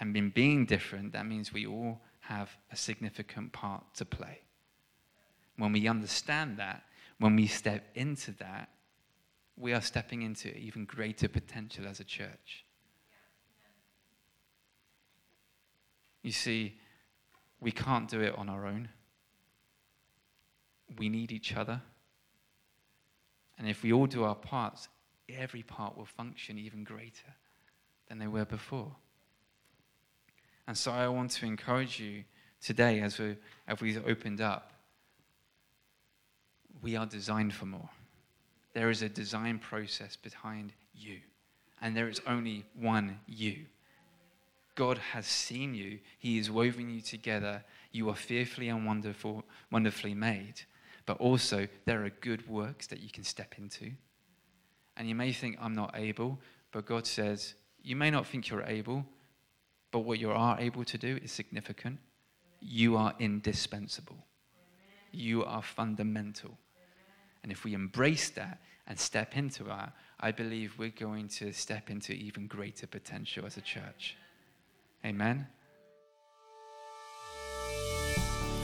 And 0.00 0.16
in 0.16 0.30
being 0.30 0.64
different, 0.64 1.12
that 1.12 1.26
means 1.26 1.52
we 1.52 1.66
all 1.66 2.00
have 2.20 2.56
a 2.72 2.76
significant 2.76 3.52
part 3.52 3.84
to 3.96 4.06
play. 4.06 4.40
When 5.58 5.72
we 5.72 5.86
understand 5.86 6.56
that, 6.56 6.84
when 7.18 7.36
we 7.36 7.46
step 7.46 7.84
into 7.94 8.32
that, 8.38 8.70
we 9.58 9.72
are 9.72 9.80
stepping 9.80 10.22
into 10.22 10.56
even 10.56 10.84
greater 10.84 11.28
potential 11.28 11.86
as 11.86 12.00
a 12.00 12.04
church. 12.04 12.64
You 16.22 16.32
see, 16.32 16.78
we 17.60 17.72
can't 17.72 18.08
do 18.08 18.20
it 18.20 18.36
on 18.36 18.48
our 18.48 18.66
own. 18.66 18.88
We 20.96 21.08
need 21.08 21.32
each 21.32 21.56
other. 21.56 21.80
And 23.58 23.68
if 23.68 23.82
we 23.82 23.92
all 23.92 24.06
do 24.06 24.24
our 24.24 24.36
parts, 24.36 24.88
every 25.28 25.62
part 25.62 25.96
will 25.96 26.06
function 26.06 26.58
even 26.58 26.84
greater 26.84 27.34
than 28.08 28.18
they 28.18 28.28
were 28.28 28.44
before. 28.44 28.94
And 30.66 30.76
so 30.76 30.92
I 30.92 31.08
want 31.08 31.32
to 31.32 31.46
encourage 31.46 31.98
you 31.98 32.24
today 32.60 33.00
as, 33.00 33.18
we, 33.18 33.36
as 33.66 33.80
we've 33.80 34.06
opened 34.06 34.40
up, 34.40 34.72
we 36.80 36.94
are 36.94 37.06
designed 37.06 37.52
for 37.52 37.66
more. 37.66 37.88
There 38.74 38.90
is 38.90 39.02
a 39.02 39.08
design 39.08 39.58
process 39.58 40.16
behind 40.16 40.72
you, 40.94 41.18
and 41.80 41.96
there 41.96 42.08
is 42.08 42.20
only 42.26 42.64
one 42.74 43.20
you. 43.26 43.66
God 44.74 44.98
has 44.98 45.26
seen 45.26 45.74
you, 45.74 45.98
He 46.18 46.36
has 46.36 46.50
woven 46.50 46.88
you 46.88 47.00
together. 47.00 47.64
You 47.90 48.08
are 48.10 48.14
fearfully 48.14 48.68
and 48.68 48.86
wonderful, 48.86 49.44
wonderfully 49.72 50.14
made. 50.14 50.62
But 51.04 51.18
also, 51.18 51.66
there 51.84 52.04
are 52.04 52.10
good 52.10 52.46
works 52.48 52.86
that 52.88 53.00
you 53.00 53.10
can 53.10 53.24
step 53.24 53.54
into. 53.58 53.90
And 54.96 55.08
you 55.08 55.14
may 55.14 55.32
think, 55.32 55.56
I'm 55.60 55.74
not 55.74 55.94
able, 55.96 56.38
but 56.70 56.86
God 56.86 57.06
says, 57.06 57.54
You 57.82 57.96
may 57.96 58.10
not 58.10 58.26
think 58.26 58.50
you're 58.50 58.62
able, 58.62 59.06
but 59.90 60.00
what 60.00 60.18
you 60.18 60.30
are 60.30 60.60
able 60.60 60.84
to 60.84 60.98
do 60.98 61.18
is 61.22 61.32
significant. 61.32 61.98
You 62.60 62.96
are 62.96 63.14
indispensable, 63.18 64.18
you 65.12 65.44
are 65.44 65.62
fundamental. 65.62 66.58
And 67.42 67.52
if 67.52 67.64
we 67.64 67.74
embrace 67.74 68.30
that 68.30 68.60
and 68.86 68.98
step 68.98 69.36
into 69.36 69.64
that, 69.64 69.92
I 70.20 70.32
believe 70.32 70.78
we're 70.78 70.88
going 70.88 71.28
to 71.28 71.52
step 71.52 71.90
into 71.90 72.12
even 72.12 72.46
greater 72.46 72.86
potential 72.86 73.44
as 73.46 73.56
a 73.56 73.60
church. 73.60 74.16
Amen. 75.04 75.46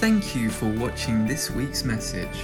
Thank 0.00 0.36
you 0.36 0.50
for 0.50 0.66
watching 0.66 1.26
this 1.26 1.50
week's 1.50 1.84
message. 1.84 2.36